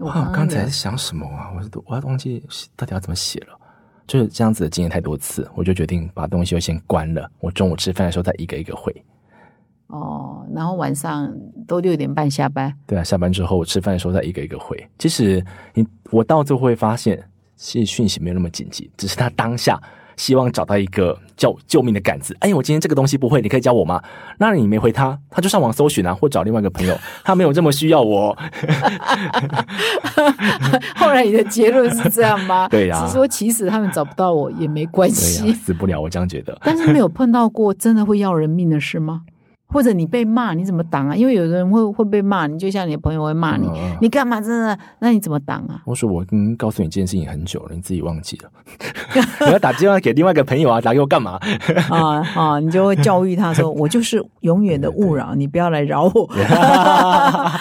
[0.00, 1.52] 我刚才在想什么啊？
[1.56, 2.42] 我都我要忘记
[2.74, 3.56] 到底要怎么写了。
[4.06, 7.30] 就是这样子的经验太多次，我就决定把东西就先关了。
[7.38, 8.92] 我中午吃饭的时候再一个一个回。
[9.86, 11.32] 哦，然后晚上
[11.66, 14.84] 都六点半下班，对啊，下班之后我吃饭的时候再一个一个回。
[14.98, 15.44] 其实
[15.74, 17.22] 你我到最后会发现，
[17.54, 19.80] 其实讯息没有那么紧急，只是他当下
[20.20, 22.36] 希望找到一个叫救命的杆子。
[22.40, 24.02] 哎，我今天这个东西不会，你可以教我吗？
[24.36, 26.94] 那你没回他，他就上网搜寻啊，或找另外一个朋友，
[27.24, 28.36] 他没有这么需要我。
[30.94, 32.68] 后来你的结论是这样吗？
[32.68, 36.58] 对呀是说其实他们找不到我也没关对系呀、，死不了，我这样觉得。
[36.62, 39.22] 但是没有碰到过真的会要人命的事吗？
[39.72, 41.14] 或者你被骂，你怎么挡啊？
[41.16, 44.78] 因为有的人会会被骂，你就像你的朋友会骂你，嗯你干嘛真的？
[44.98, 45.82] 那你怎么挡啊？
[45.86, 46.24] 我说我
[46.58, 48.50] 告诉你这件事情很久了，你自己忘记了。
[49.46, 51.38] 你要打电话给另外一个朋友啊，打给我干嘛？
[51.90, 52.60] 啊啊！
[52.60, 56.26] 你就会教育他说：“我就是永远的勿扰，你不要来扰我。
[56.54, 57.60] 啊”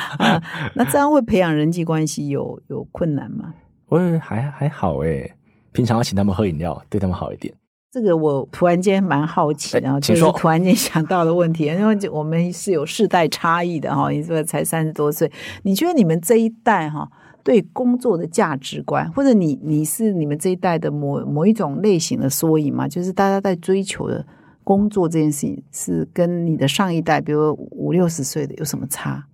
[0.76, 3.53] 那这样会培养人际关系有有困难吗？
[3.88, 5.34] 我还还好诶，
[5.72, 7.53] 平常要请他们喝饮料，对他们好一点。
[7.92, 15.32] 这个我突然间蛮好奇的，然后就是突然间想到的问题，因为我们是有世代差异的哈，你说才三十多岁，
[15.64, 17.10] 你觉得你们这一代哈
[17.44, 22.88] 对工作的价值观，或者你你是你们这一代的某某一种类型的缩影吗？
[22.88, 24.24] 就是大家在追求的
[24.64, 29.26] 工作这件事情，是跟你的上一代，比如五六十岁的有什么差？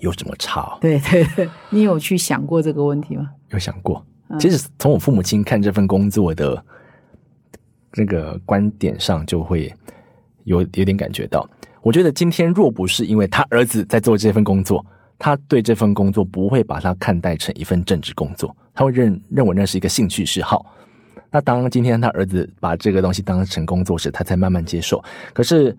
[0.00, 0.78] 有什么差、哦？
[0.82, 3.30] 对对对，你有去想过这个问题吗？
[3.50, 4.04] 有想过？
[4.38, 6.62] 其实从我父母亲看这份工作的
[7.92, 9.72] 这个观点上，就会
[10.44, 11.48] 有有点感觉到。
[11.82, 14.84] 我觉得今天若不是因为他儿子在做这份工作，
[15.18, 20.66] 他对这份工作不会把它看待成一份正职工作，他会认认为那是一个兴趣嗜好。
[21.30, 25.02] 那当今天他儿子把这个东西当成工作时，他才慢慢接受。
[25.32, 25.76] 可是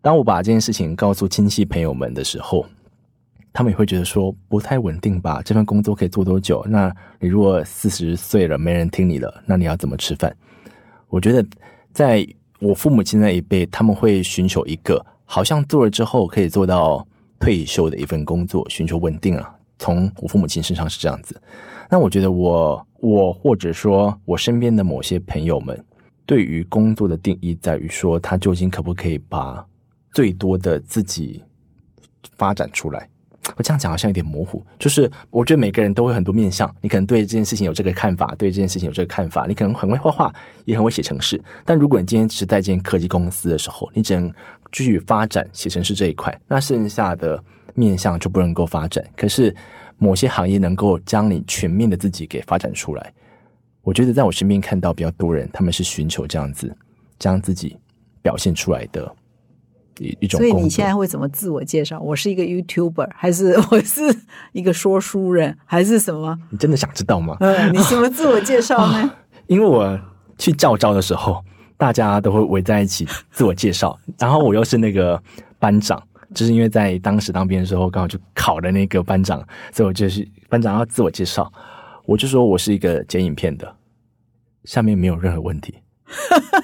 [0.00, 2.64] 当我把这件事情告诉亲戚朋友们的时候，
[3.52, 5.42] 他们也会觉得说不太稳定吧？
[5.44, 6.64] 这份工作可以做多久？
[6.68, 10.34] 那你如果四十岁了，没人听你了，那你要怎么吃饭？
[11.14, 11.46] 我觉得，
[11.92, 12.26] 在
[12.58, 17.06] 我父母亲那一辈，他们会寻求一个好像做了之后可以做到
[17.38, 19.54] 退休的一份工作，寻求稳定啊。
[19.78, 21.40] 从我父母亲身上是这样子。
[21.88, 25.84] 那我觉得我我或者说我身边的某些朋友们，
[26.26, 29.64] 对于工作的定义在于说，他究竟可不可以把
[30.10, 31.40] 最多的自己
[32.36, 33.08] 发展出来。
[33.56, 40.34] 我这样讲好像有点模糊，就是我觉得每个人都会很多面相，你可能对这件事情有这个看法，对这件事情有这个看法，你可能很会画画，
[40.64, 44.32] 也很会写程式，但如果你今天只是在一间科技公司的时候，你只能
[44.72, 47.42] 继续发展写程式这一块，那剩下的
[47.74, 49.04] 面相就不能够发展。
[49.16, 49.54] 可是
[49.98, 53.12] 某些行业能够将你全面的自己给发展出来，
[53.82, 56.74] 我觉得在我身边看到比较多人，他们是寻求这样子
[57.18, 57.76] 将自己
[58.22, 59.14] 表现出来的
[59.98, 60.52] 一一种所以。
[60.52, 62.00] 你现在会怎么自我介绍？
[62.00, 64.02] 我是一个 YouTuber，还是 我是
[64.52, 66.38] 一个说书人，还是什么？
[66.50, 67.36] 你真的想知道吗？
[67.40, 69.12] 嗯，你怎么自我介绍呢？
[69.46, 69.98] 因为我
[70.38, 71.44] 去教招的时候，
[71.76, 75.20] 大家都会围在一起自我介绍， 然后我又是那个
[75.58, 76.02] 班长，
[76.34, 81.52] 就是因为在当时当兵的时候，刚好就考了那个班长，所以我就是班长要自我介绍，
[82.06, 83.74] 我就说我是一个剪影片的，
[84.64, 85.74] 下面没有任何问题，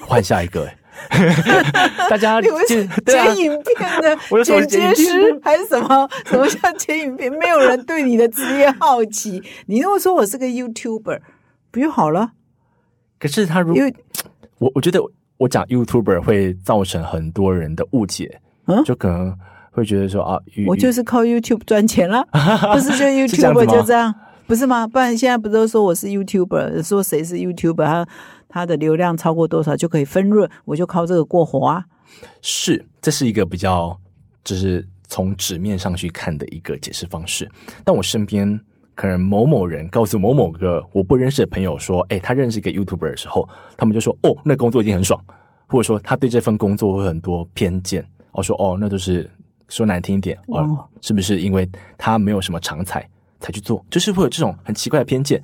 [0.07, 0.77] 换下一个、欸
[2.11, 6.09] 大家你们是对啊剪影片的 剪接师还是什么？
[6.27, 7.33] 什么叫剪影片？
[7.33, 9.43] 没有人对你的职业好奇。
[9.67, 11.21] 你如果说我是个 YouTuber，
[11.71, 12.33] 不就好了？
[13.19, 13.95] 可是他如因为
[14.59, 15.01] 我我觉得
[15.39, 19.37] 我讲 YouTuber 会造成很多人的误解，嗯就可能
[19.73, 22.27] 会觉得说啊，我就是靠 YouTube 赚钱了，
[22.73, 24.15] 不是就 YouTuber 就这样，
[24.47, 24.87] 不是吗？
[24.87, 28.07] 不然现在不都说我是 YouTuber，说谁是 YouTuber，他
[28.51, 31.85] 他的流量超过多少就可以分润，我就靠这个过活啊。
[32.43, 33.97] 是，这是一个比较
[34.43, 37.49] 就是从纸面上去看的一个解释方式。
[37.85, 38.61] 但我身边
[38.97, 45.25] 可能某某人告诉某某个我不认识的朋友说，哎，他认识一个 YouTuber 的时候，他们就说，哦，那工作已经很爽，
[45.69, 48.05] 或者说他对这份工作会很多偏见。
[48.33, 49.31] 我说，哦，那都是
[49.69, 53.85] 说难听一点，哦哦，是不是因为他没有什么长才才去做？
[53.89, 55.41] 就是会有这种很奇怪的偏见。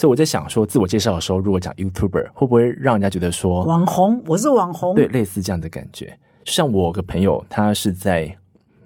[0.00, 6.18] 所以我在想说，自我介绍的时候，如果讲 YouTuber，会不会让人家觉得说，网红，我是网红，对，类似这样的感觉。
[6.42, 8.34] 就像我个朋友，他是在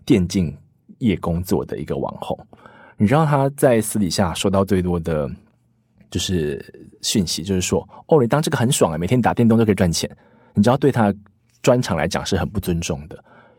[0.05, 0.53] 电竞
[0.99, 2.37] 业工作的一个网红，
[2.97, 5.31] 你知道他在私底下收到最多的
[6.11, 10.11] 就是讯息，就是说，哦，你当这个很爽啊，每天打电动都可以赚钱。
[10.53, 11.15] 你知道，对他
[11.63, 13.15] 专场来讲是很不尊重的，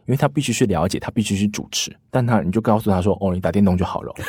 [0.08, 4.14] 因为他必须去了解，他必须去主持，但他你就告诉他说，哦，你打电动就好了。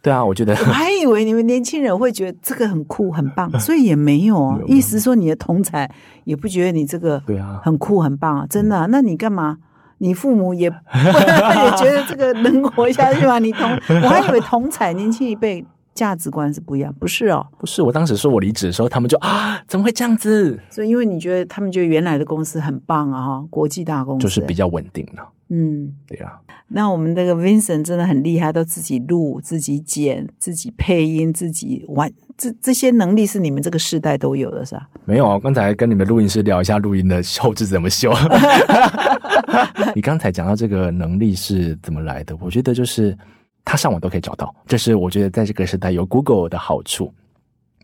[0.00, 5.90] 对啊，我觉得我还以为你们年轻人会觉得这个很酷很棒，所以也没有啊 意思说你的同才
[6.24, 9.58] 也不觉得你这个对啊，很酷很棒啊，真的啊、那你干嘛？
[9.98, 13.40] 你父母也 也觉得这个能活下去吗？
[13.40, 13.68] 你同
[14.02, 17.44] 我还以为同才年轻一辈价值观是不一样，不是哦。
[17.58, 20.56] 不是我当时说我离职的时候，他们就啊，怎么会这样子？
[20.70, 25.28] 所以因为你觉得他们觉得原来的公司很棒啊，哈，国际大公司就是比较稳定了。
[25.48, 25.94] 嗯。
[26.06, 34.88] 对啊，那我们这个 Vincent 真的很厉害，都自己录、自己剪、自己配音、自己玩，这这些能力是你们这个世代都有的，是吧？
[35.04, 38.12] 没有啊，刚才跟你们录音师聊一下录音的后置怎么修。
[39.94, 42.36] 你刚才讲到这个能力是怎么来的？
[42.40, 43.16] 我觉得就是
[43.64, 47.12] 他上网都可以找到，这是我觉得在这个时代有 Google 的好处。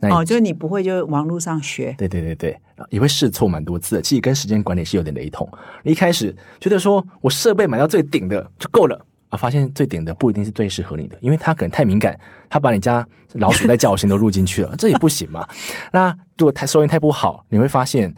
[0.01, 2.59] 那哦，就是你不会就网络上学，对对对对，
[2.91, 4.03] 也会试错蛮多次的。
[4.03, 5.49] 其实跟时间管理是有点雷同。
[5.83, 12.19] 一开始觉得说我设备买到最顶的就够了啊，发现最顶的不一定是最适合你的，因为它可能太敏感，
[12.51, 15.47] 它把你家老鼠在叫声都录进去了，这也不行嘛。
[15.93, 18.13] 那如果太收音太不好，你会发现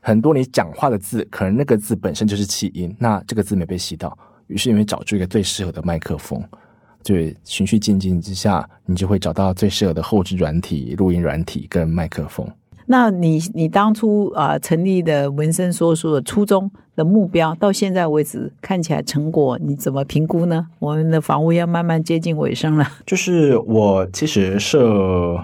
[0.00, 4.16] 很多你讲话的字，可能那个字本身就是气音，那这个字没被吸到，
[4.46, 6.42] 于是你会找出一个最适合的麦克风。
[7.04, 12.46] 对，循序渐进之下，你就会找到最适合的后置软体、录音软体跟麦克风。
[12.86, 20.66] 那你你当初啊、成立的纹身说书的初衷的目标，到现在为止看起来成果你怎么评估呢？
[20.80, 22.86] 我们的房屋要慢慢接近尾声了。
[23.06, 25.42] 就是我其实设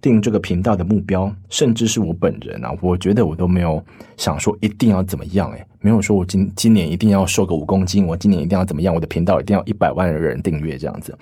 [0.00, 3.80] 定这个频道的目标，甚至是我本人啊，我觉得我都没有
[4.16, 11.16] 想说一定要怎么样、诶，没有说我今今年一定要瘦个五公斤，我今年一定要怎么样，我的频道一定要一百万人订阅这样子，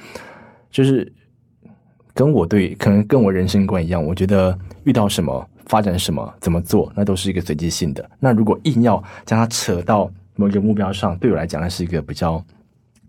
[0.70, 1.11] 就是
[2.12, 8.08] 跟我对可能跟我人生观一样，我觉得遇到什么发展什么怎么做，那都是一个随机性的。
[8.18, 12.44] 那如果硬要将它扯到某一个目标上，对我来讲，那是一个比较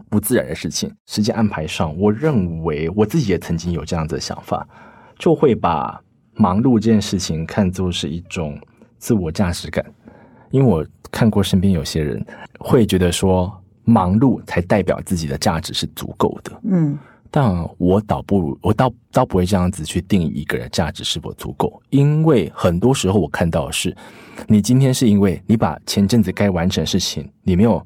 [0.09, 0.89] 不自然的事情。
[1.07, 4.65] 时间安排上，我认为我自己也曾经有这样子的想法，
[5.17, 6.01] 就会把
[6.33, 8.57] 忙碌这件事情看作是一种
[8.97, 9.85] 自我价值感。
[10.51, 12.23] 因为我看过身边有些人
[12.59, 13.51] 会觉得说，
[13.83, 16.51] 忙碌才代表自己的价值是足够的。
[16.63, 16.97] 嗯，
[17.29, 23.95] 但我倒不如，我倒倒不会这样子去定义一个人价值是否足够，因为很多时候我看到的是，
[24.47, 27.85] 你今天是因为你把前阵子该完成的事情你没有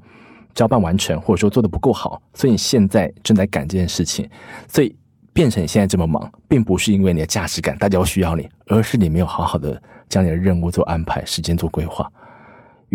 [0.53, 4.29] 交办完成，或者说做的不够好，所以你现在正在赶这件事情，
[4.67, 4.95] 所以
[5.33, 12.11] 变成你现在这么忙，并不是因为你的价值感大家都需要你，而是你没有好好的将你的任务做安排，时间做规划。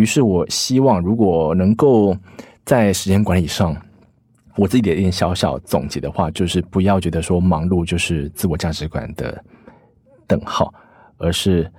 [0.01, 2.17] 于是我希望，如果能够
[2.65, 3.77] 在时间管理上，
[4.57, 9.45] 我自己的一点小小总结的话，就是不要觉得说忙碌就是自我价值观的
[10.27, 10.73] 等号，
[11.19, 11.71] 而是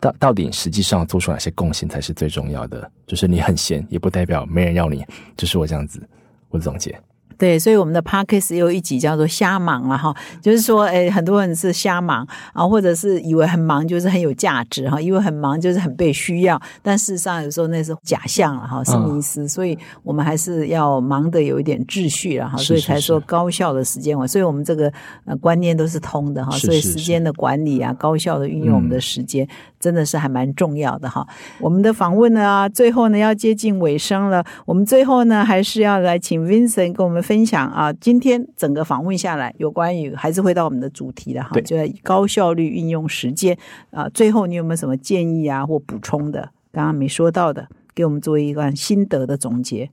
[0.00, 2.90] 到到底实际上做出哪些贡献才是最重要的。
[3.06, 5.06] 就是你很闲，也不代表没人要你。
[5.36, 6.02] 就是我这样子
[6.48, 7.00] 我的总结。
[7.38, 19.46] 对，所以我们的 podcast 有一集叫做“瞎忙”了哈，就是说，哎，很多人是瞎忙啊，或者是以为很忙就是很有价值哈，因为很忙就是很被需要，但事实上有时候那是假象了哈，是迷失。
[19.46, 24.26] 所以我们还是要忙的有一点秩序了哈，所以才说高效的时间管。
[24.26, 24.92] 所以我们这个
[25.24, 29.46] 呃观念都是通的哈，所以时间的管理啊，高效的运用我们的时间。
[29.78, 31.24] 真的是还蛮重要的哈。
[31.60, 34.44] 我们的访问呢，最后呢要接近尾声了。
[34.64, 43.58] 我们最后呢，还是要来请 Vincent 跟我们分享啊，今天整个访问下来，有关于还是回到我们的主题的哈，就在高效率运用时间
[43.90, 44.08] 啊。
[44.10, 46.50] 最后你有没有什么建议啊或补充的？
[46.70, 47.66] 刚刚没说到的，
[47.96, 49.90] 给我们做一段心得的总结。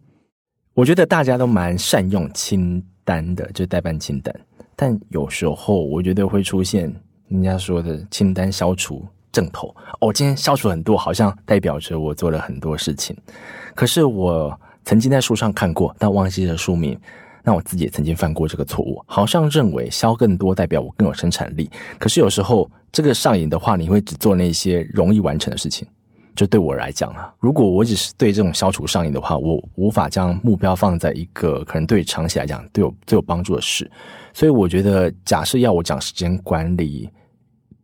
[0.76, 4.34] 我觉得大家都蛮善用清单的，就代办清单，
[4.76, 6.94] 但有时候我觉得会出现
[7.30, 9.04] 人家说的清单消除。
[9.32, 13.18] 正头哦，今天消除很多，好像代表着我做了很多事情。
[13.74, 14.56] 可是我
[14.86, 16.96] 曾经在书上看过，但忘记了书名。
[17.44, 21.70] 那我自己也曾经犯过这个错误，好像认为消更多代表我更有生产力。
[22.00, 25.88] 可是有时候这个上瘾的话，你会只做那些容易完成的事情。
[26.36, 33.90] 就对我来讲啊，如果我只是对这种消除上瘾的话，我无法将目标放在一个可能对长期来讲对我最有帮助的事。
[34.34, 37.10] 所以我觉得，假设要我讲时间管理。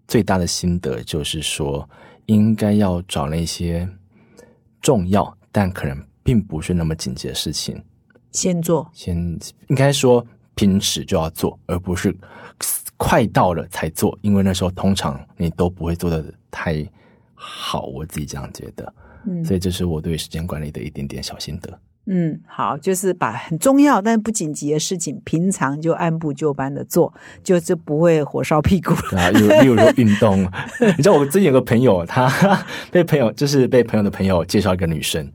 [0.07, 1.87] 最大的心得就是说，
[2.25, 3.87] 应该要找那些
[4.81, 7.79] 重要但可能并不是那么紧急的事情
[8.31, 8.89] 先做。
[8.93, 9.17] 先
[9.67, 10.25] 应该说
[10.55, 12.15] 平时就要做，而不是
[12.97, 16.85] 快到了才做，因为那时候通常你都不会做的太
[17.33, 17.85] 好。
[17.85, 18.93] 我自己这样觉得，
[19.25, 21.79] 嗯，所以这是我对时间管理的一点点小心得。
[22.11, 27.13] 嗯，好，就是把很重要但不紧急的事情，平常就按部就班的做，
[27.43, 28.93] 就是不会火烧屁股。
[29.15, 30.41] 啊，例如说 运动，
[30.97, 32.27] 你知道我之前有个朋友，他
[32.91, 35.31] 被朋友就是被朋友的朋友介绍一个女生。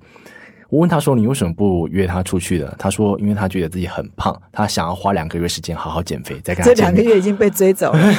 [0.68, 8.12] 我问他说：“你为什么不约他出去的？”他说：“因为他觉得自己很胖，他想要花两个月时间好好减肥，再跟他这两个月已经被追走了，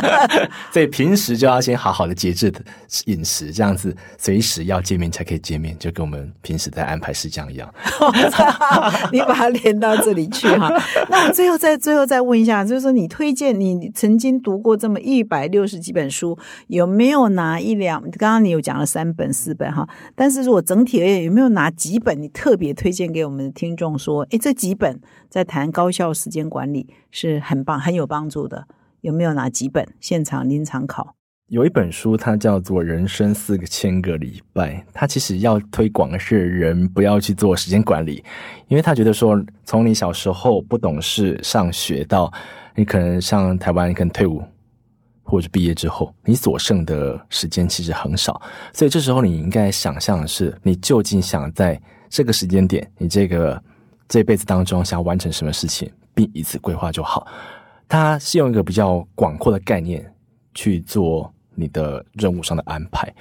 [0.72, 2.60] 所以平时就要先好好的节制的
[3.04, 7.72] 饮食，这样子随时要见面才可以见面，就跟我们平时在安排事项一样。
[9.12, 10.72] 你把它连到这里去哈。
[11.08, 16.36] 那我最后再最后再问一下，就是说你推荐你曾经读过这么一百六十几本书，
[16.68, 18.00] 有没有拿一两？
[18.18, 21.99] 刚刚你有讲了三本四本哈，但是如果整体而言，有没有拿几？
[22.00, 28.66] 本你特别推荐给我们的听众说，诶，这几本在谈高效时间管理是很棒、很有帮助的。
[29.02, 31.14] 有没有哪几本现场临场考？
[31.48, 38.22] 有一本书，它叫做《人生四个千个礼拜》，它其实要推广的是人不要去做时间管理，
[38.68, 42.32] 因为他觉得说，从你小时候不懂事上学到
[42.76, 44.42] 你可能像台湾，可能退伍。
[45.30, 53.62] 或者毕业之后，你所剩的时间其实很少，所以这时候你应该想象的是，你究竟想在这个时间点，你这个
[54.08, 57.26] 这辈子当中想要完成什么事情，并以此规划就好。
[57.88, 60.04] 它是用一个比较广阔的概念
[60.54, 63.12] 去做你的任务上的安排，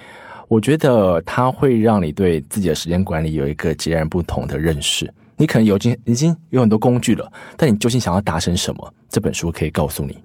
[0.48, 5.12] 我觉得它会让你对自己的时间管理有一个截然不同的认识。
[5.38, 8.94] 你可能有经已经有很多工具了，但你究竟想要达成什么？
[9.08, 10.18] 这本书可以告诉你。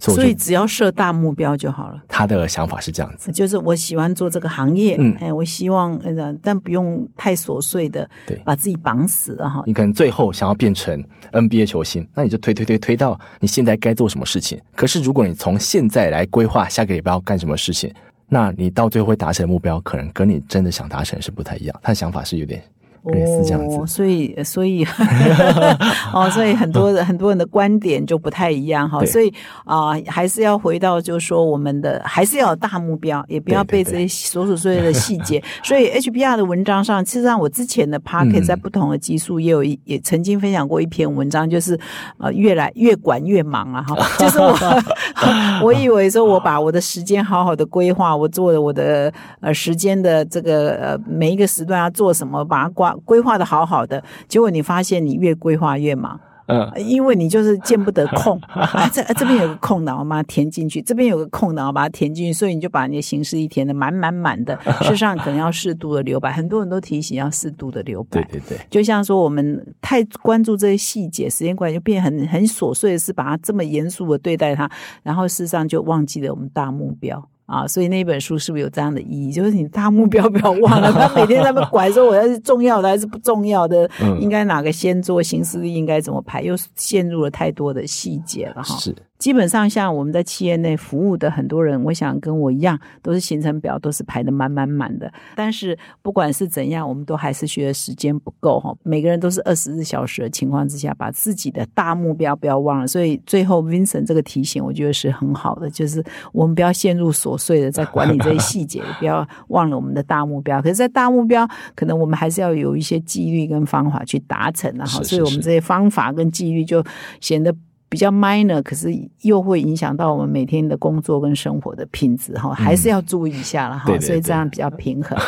[0.00, 2.02] 所以只要设大目标就好了。
[2.08, 6.00] 他的想法是这样子，就是我喜欢做这个行业，嗯，哎，我希望，
[6.42, 9.62] 但不用太琐碎的，对，把自己绑死了哈。
[9.66, 14.60] 你可能最后想要变成 NBA 球星，那你就推推推推到你现在该做什么事情。
[14.74, 17.92] 可是如果你从现在来规划下个礼拜要干什么事情，
[18.28, 21.80] 那你到最后会达成目标，可能跟你真的想达成是不太一样。
[21.82, 22.62] 他的想法是有点。
[23.02, 24.84] 哦，所以所以
[26.12, 29.32] 哦，所以很多很多人的观点就不太一样哈，所以
[29.64, 35.42] 啊，还是要回到就是说，我们的还是要有大目标，也不要被这些琐琐碎碎的细节。
[35.64, 41.78] 所以 HBR 的文章上，其实上我之前的 p a r k e t 在不同的集数也有一也曾经分享过一篇文章，就是
[42.18, 52.89] 呃，越来越管越忙啊哈，就是我我以为说我把我的时间好好的规划，我做了我的呃时间的这个呃每一个时段要做什么，把它挂。
[53.04, 64.58] 规划的好好的，结果你发现你越规划越忙，嗯，因为你就是见不得空 啊，这这边有个空档，我把它填进去；这边有个空档，我把它填进去，所以你就把你的形式一填的满满满的。
[64.82, 68.22] 事实上，可能要适度的留白，很多人都提醒要适度的留白。
[68.24, 74.68] 对对对，就像说我们太关注这些细节，时间管理就变很很琐碎的是把它这么严肃的对待它，
[75.02, 77.28] 然后事实上就忘记了我们大目标。
[77.50, 79.32] 啊，所以那本书是不是有这样的意义？
[79.32, 83.90] 就是你大目标不要忘了，他每天在那拐说我要是重要的还是不重要的，
[84.20, 88.76] 应该哪个先做，行事历应该怎么排，又陷入了太多的细节了哈。
[88.76, 95.12] 是，基本上像我们在企业内服务的很多人，我想跟我一样，都是行程表都是排的满满满的。
[95.36, 98.74] 但是不管是怎样，我们都还是觉得时间不够哈。
[98.82, 102.86] 每个人都是二十四小时的情况之下，把自己的大目标不要忘了。
[102.86, 106.02] 所以最后 Vincent 这个提醒，我觉得是很好的，就是
[106.32, 110.62] 我们不要陷入琐碎的在管理这些细节，不要忘了我们的大目标。
[110.62, 115.02] 可是，在大目标，可能我们还是要有一些纪律跟方法去达成的哈。
[115.02, 116.82] 所以我们这些方法跟纪律就
[117.20, 117.54] 显得。
[117.90, 118.88] 比较 minor，可是
[119.22, 123.86] 又会影响到我们每天的工作跟生活的品质哈，还是要注意一下了哈。
[123.98, 125.18] 所以这样比较平衡。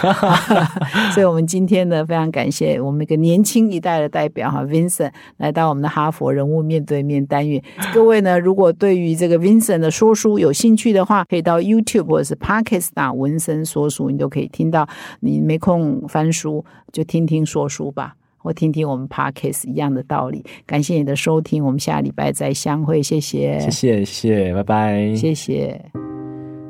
[1.12, 7.60] 所以我们今天呢，非常感谢我们一个年轻一代的代表哈，Vincent 来到我们的哈佛人物面对面单元。
[7.92, 14.88] 各位呢，如果对于这个 Vincent 的说书有兴趣的话，可以到 YouTube 或者是 Pakistan 文森说书，你都可以听到。
[15.18, 18.14] 你没空翻书，就听听说书吧。
[18.42, 25.80] 或听听我们 podcast 一样的道理，感谢你的收听，我们下礼拜再相会，谢谢，谢谢，谢谢，拜拜，谢谢。